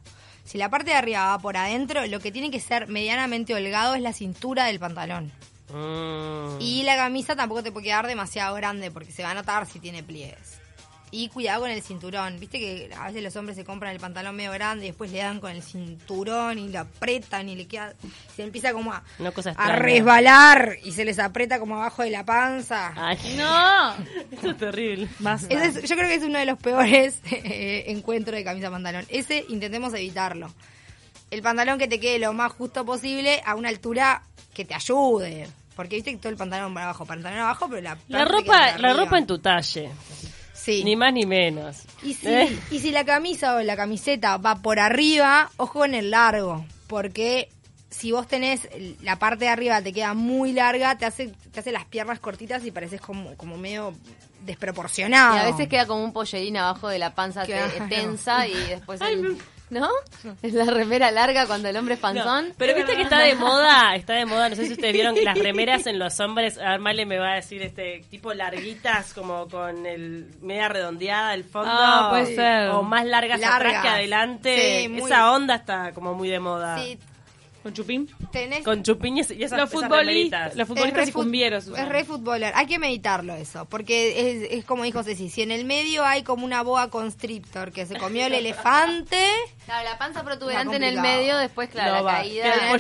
Si 0.48 0.58
la 0.58 0.70
parte 0.70 0.92
de 0.92 0.96
arriba 0.96 1.26
va 1.26 1.40
por 1.40 1.58
adentro, 1.58 2.08
lo 2.08 2.22
que 2.22 2.32
tiene 2.32 2.50
que 2.50 2.62
ser 2.62 2.88
medianamente 2.88 3.54
holgado 3.54 3.96
es 3.96 4.02
la 4.02 4.14
cintura 4.14 4.64
del 4.64 4.80
pantalón. 4.80 5.30
Mm. 5.74 6.62
Y 6.62 6.84
la 6.84 6.96
camisa 6.96 7.36
tampoco 7.36 7.64
te 7.64 7.74
puede 7.74 7.88
quedar 7.88 8.08
demasiado 8.08 8.56
grande 8.56 8.90
porque 8.90 9.12
se 9.12 9.24
va 9.24 9.32
a 9.32 9.34
notar 9.34 9.66
si 9.66 9.82
tiene 9.82 10.04
pliegues. 10.04 10.62
Y 11.10 11.30
cuidado 11.30 11.62
con 11.62 11.72
el 11.72 11.82
cinturón. 11.82 12.38
Viste 12.38 12.60
que 12.60 12.90
a 12.98 13.08
veces 13.08 13.24
los 13.24 13.34
hombres 13.38 13.56
se 13.56 13.64
compran 13.64 13.94
el 13.94 14.00
pantalón 14.00 14.36
medio 14.36 14.52
grande 14.52 14.86
y 14.86 14.90
después 14.90 15.10
le 15.12 15.20
dan 15.20 15.40
con 15.40 15.52
el 15.52 15.64
cinturón 15.64 16.60
y 16.60 16.68
lo 16.68 16.82
apretan 16.82 17.48
y 17.48 17.56
le 17.56 17.66
queda. 17.66 17.94
Se 18.36 18.44
empieza 18.44 18.74
como 18.74 18.92
a, 18.92 19.02
Una 19.18 19.32
cosa 19.32 19.52
a 19.52 19.54
extraña. 19.54 19.76
resbalar 19.80 20.76
y 20.84 20.92
se 20.92 21.06
les 21.06 21.18
aprieta 21.20 21.60
como 21.60 21.76
abajo 21.78 22.04
de 22.04 22.10
la 22.12 22.26
panza. 22.26 22.92
Ay, 22.98 23.18
No. 23.38 23.94
esto 24.32 24.50
es 24.52 24.58
terrible. 24.58 25.08
Más. 25.20 25.44
Ese 25.50 25.66
es- 25.68 25.90
yo 25.90 25.96
creo 25.96 26.10
que 26.10 26.16
es 26.16 26.24
uno 26.24 26.40
de 26.40 26.46
los 26.46 26.60
peores 26.60 27.20
eh, 27.32 27.86
encuentros 27.88 28.36
de 28.36 28.44
camisa-pantalón. 28.44 29.06
Ese 29.08 29.46
intentemos 29.48 29.94
evitarlo. 29.94 30.52
El 31.32 31.42
pantalón 31.42 31.78
que 31.80 31.88
te 31.88 32.00
quede 32.02 32.20
lo 32.20 32.34
más 32.34 32.52
justo 32.52 32.86
posible 32.86 33.42
a 33.46 33.56
una 33.56 33.70
altura 33.70 34.24
que 34.54 34.66
te 34.66 34.74
ayude. 34.74 35.48
Porque 35.76 35.96
viste 35.96 36.12
que 36.12 36.18
todo 36.18 36.30
el 36.30 36.38
pantalón 36.38 36.74
para 36.74 36.88
abajo, 36.88 37.06
pantalón 37.06 37.40
abajo, 37.40 37.68
pero 37.70 37.82
la 37.82 37.98
La 38.10 38.26
ropa, 38.26 38.78
la 38.78 38.94
ropa 38.94 39.18
en 39.20 39.28
tu 39.28 39.38
talle, 39.40 39.90
Sí. 40.68 40.84
ni 40.84 40.96
más 40.98 41.14
ni 41.14 41.26
menos. 41.26 41.78
Y 42.04 42.14
si, 42.14 42.28
¿Eh? 42.28 42.60
y 42.72 42.80
si 42.80 42.92
la 42.92 43.06
camisa 43.06 43.56
o 43.56 43.62
la 43.62 43.76
camiseta 43.78 44.36
va 44.38 44.62
por 44.62 44.80
arriba, 44.80 45.50
ojo 45.58 45.86
en 45.86 45.94
el 45.94 46.12
largo. 46.12 46.66
Porque 46.88 47.50
si 47.90 48.12
vos 48.12 48.28
tenés 48.28 48.68
la 49.02 49.18
parte 49.18 49.46
de 49.46 49.50
arriba 49.50 49.82
te 49.82 49.94
queda 49.94 50.14
muy 50.14 50.52
larga, 50.52 50.98
te 50.98 51.06
hace, 51.06 51.30
te 51.52 51.60
hace 51.62 51.72
las 51.72 51.86
piernas 51.86 52.20
cortitas 52.20 52.66
y 52.66 52.72
pareces 52.72 53.00
como, 53.00 53.36
como 53.38 53.58
medio 53.58 53.94
desproporcionado. 54.46 55.36
Y 55.36 55.40
a 55.40 55.46
veces 55.46 55.68
queda 55.68 55.86
como 55.86 56.04
un 56.04 56.14
pollerín 56.14 56.58
abajo 56.58 56.88
de 56.90 57.00
la 57.00 57.14
panza 57.16 57.46
Claro. 57.46 57.72
tensa 57.90 58.48
y 58.48 58.54
después 58.54 59.00
el- 59.02 59.38
¿No? 59.70 59.90
Es 60.42 60.54
la 60.54 60.64
remera 60.66 61.12
larga 61.12 61.46
cuando 61.46 61.68
el 61.68 61.76
hombre 61.76 61.96
es 61.96 62.00
No, 62.02 62.04
panzón. 62.04 62.54
pero 62.58 62.74
viste 62.74 62.96
que 62.96 63.02
está 63.02 63.20
de 63.20 63.36
moda, 63.36 63.96
está 63.96 64.14
de 64.14 64.26
moda, 64.26 64.48
no 64.48 64.56
sé 64.56 64.66
si 64.68 64.72
ustedes 64.74 64.94
vieron 64.94 65.14
que 65.14 65.24
las 65.26 65.38
remeras 65.38 65.86
en 65.88 66.00
los 66.00 66.18
hombres, 66.22 66.58
a 66.58 66.72
ver, 66.72 66.80
Male 66.80 67.06
me 67.06 67.18
va 67.20 67.34
a 67.34 67.36
decir 67.36 67.62
este 67.62 68.02
tipo 68.10 68.34
larguitas 68.34 69.14
como 69.14 69.48
con 69.50 69.86
el 69.86 70.28
media 70.42 70.70
redondeada 70.70 71.34
el 71.34 71.44
fondo 71.44 71.70
Ah, 71.74 72.08
puede 72.12 72.34
ser. 72.36 72.70
o 72.70 72.82
más 72.82 73.06
largas, 73.06 73.44
atrás 73.44 73.82
que 73.82 73.88
adelante. 73.90 74.82
Sí, 74.84 74.88
muy- 74.90 75.02
Esa 75.12 75.32
onda 75.34 75.56
está 75.56 75.92
como 75.92 76.14
muy 76.14 76.30
de 76.30 76.40
moda. 76.40 76.78
Sí, 76.78 76.98
Con 77.68 77.74
chupín. 77.74 78.10
tenés 78.32 78.64
Con 78.64 78.80
y 78.80 79.44
esas, 79.44 79.60
Los 79.60 79.70
futbolistas, 79.70 80.56
los 80.56 80.68
futbolistas 80.68 81.04
Es 81.04 81.10
y 81.10 81.12
cumbieros. 81.12 81.68
Es 81.68 81.90
re 81.90 82.06
futbolero. 82.06 82.56
Hay 82.56 82.66
que 82.66 82.80
meditarlo 82.80 83.34
eso, 83.36 83.66
porque 83.66 84.44
es, 84.46 84.60
es 84.60 84.66
como 84.66 84.84
dijo 84.84 85.04
Ceci, 85.04 85.30
si 85.30 85.42
en 85.42 85.52
el 85.52 85.66
medio 85.66 86.06
hay 86.06 86.24
como 86.24 86.46
una 86.46 86.64
boa 86.64 86.90
constrictor 86.90 87.74
que 87.74 87.86
se 87.86 87.98
comió 87.98 88.26
el 88.26 88.34
elefante, 88.34 89.28
Claro, 89.66 89.84
la 89.84 89.98
panza 89.98 90.24
protuberante 90.24 90.78
en 90.78 90.84
el 90.84 91.02
medio, 91.02 91.36
después, 91.36 91.68
claro, 91.70 91.90
No 91.90 91.96
la 91.98 92.02
va, 92.04 92.12
caída. 92.20 92.72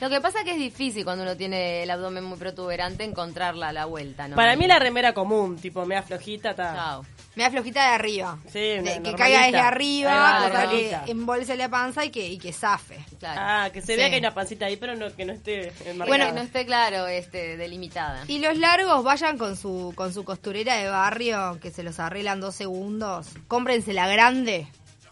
Lo 0.00 0.08
que 0.08 0.20
pasa 0.20 0.38
es 0.38 0.44
que 0.44 0.52
es 0.52 0.58
difícil 0.58 1.02
cuando 1.02 1.24
uno 1.24 1.36
tiene 1.36 1.82
el 1.82 1.90
abdomen 1.90 2.22
muy 2.22 2.38
protuberante 2.38 3.02
encontrarla 3.02 3.70
a 3.70 3.72
la 3.72 3.86
vuelta, 3.86 4.28
¿no? 4.28 4.36
Para 4.36 4.54
mí 4.54 4.68
la 4.68 4.78
remera 4.78 5.12
común, 5.12 5.56
tipo 5.56 5.84
media 5.86 6.04
flojita, 6.04 6.50
está. 6.50 6.72
Chao. 6.72 7.04
Me 7.38 7.44
da 7.44 7.50
flojita 7.52 7.80
de 7.88 7.94
arriba. 7.94 8.38
Sí, 8.52 8.58
De- 8.58 8.76
que 8.82 8.82
normalita. 8.82 9.16
caiga 9.16 9.42
desde 9.44 9.58
arriba, 9.60 10.38
cosa 10.50 10.68
que 10.70 11.10
embolse 11.12 11.56
la 11.56 11.68
panza 11.68 12.04
y 12.04 12.10
que, 12.10 12.28
y 12.28 12.36
que 12.36 12.52
zafe. 12.52 12.98
Claro. 13.20 13.40
Ah, 13.42 13.70
que 13.72 13.80
se 13.80 13.92
Sí. 13.92 13.96
vea 13.96 14.08
que 14.08 14.16
hay 14.16 14.20
una 14.20 14.34
pancita 14.34 14.66
ahí, 14.66 14.76
pero 14.76 14.96
no, 14.96 15.14
que 15.14 15.24
no 15.24 15.32
esté 15.32 15.68
enmarcada. 15.88 16.06
Bueno, 16.08 16.26
que 16.26 16.32
no 16.32 16.40
esté 16.40 16.66
claro, 16.66 17.06
este, 17.06 17.56
delimitada. 17.56 18.24
Y 18.26 18.40
los 18.40 18.58
largos 18.58 19.04
vayan 19.04 19.38
con 19.38 19.56
su 19.56 19.92
con 19.94 20.12
su 20.12 20.24
costurera 20.24 20.74
de 20.76 20.88
barrio, 20.88 21.58
que 21.62 21.70
se 21.70 21.82
los 21.84 22.00
arreglan 22.00 22.40
dos 22.40 22.56
segundos. 22.56 23.28
Cómprense 23.46 23.92
la 23.92 24.08
grande 24.08 24.66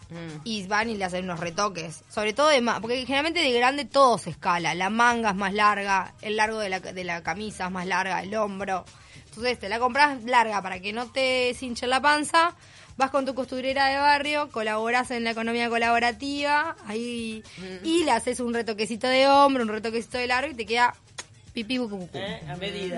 Mm. 0.08 0.40
y 0.44 0.66
van 0.66 0.88
y 0.90 0.96
le 0.96 1.04
hacen 1.04 1.24
unos 1.24 1.40
retoques. 1.40 2.02
Sobre 2.08 2.32
todo 2.32 2.48
de 2.48 2.60
ma- 2.60 2.80
porque 2.80 2.98
generalmente 3.06 3.40
de 3.40 3.50
grande 3.52 3.84
todo 3.84 4.18
se 4.18 4.30
escala. 4.30 4.74
La 4.74 4.88
manga 4.90 5.30
es 5.30 5.36
más 5.36 5.52
larga, 5.52 6.12
el 6.22 6.36
largo 6.36 6.58
de 6.60 6.68
la, 6.68 6.78
de 6.80 7.04
la 7.04 7.22
camisa 7.22 7.66
es 7.66 7.70
más 7.72 7.86
larga, 7.86 8.20
el 8.22 8.34
hombro. 8.36 8.84
Entonces 9.37 9.59
te 9.59 9.68
la 9.68 9.79
compras 9.79 10.25
larga 10.25 10.62
para 10.62 10.81
que 10.81 10.92
no 10.94 11.07
te 11.07 11.53
cinche 11.55 11.87
la 11.87 12.01
panza. 12.01 12.55
Vas 12.96 13.11
con 13.11 13.27
tu 13.27 13.35
costurera 13.35 13.88
de 13.88 13.99
barrio, 13.99 14.51
colaboras 14.51 15.11
en 15.11 15.25
la 15.25 15.33
economía 15.33 15.68
colaborativa, 15.68 16.75
ahí 16.87 17.44
y 17.85 18.05
le 18.05 18.11
haces 18.12 18.40
un 18.40 18.55
retoquecito 18.55 19.07
de 19.07 19.29
hombro, 19.29 19.64
un 19.64 19.68
retoquecito 19.68 20.16
de 20.16 20.27
largo 20.27 20.51
y 20.51 20.55
te 20.55 20.64
queda 20.64 20.94
pipí 21.53 21.77
bucu, 21.77 21.96
bucu. 21.99 22.16
Eh, 22.16 22.40
A 22.49 22.57
medida. 22.57 22.94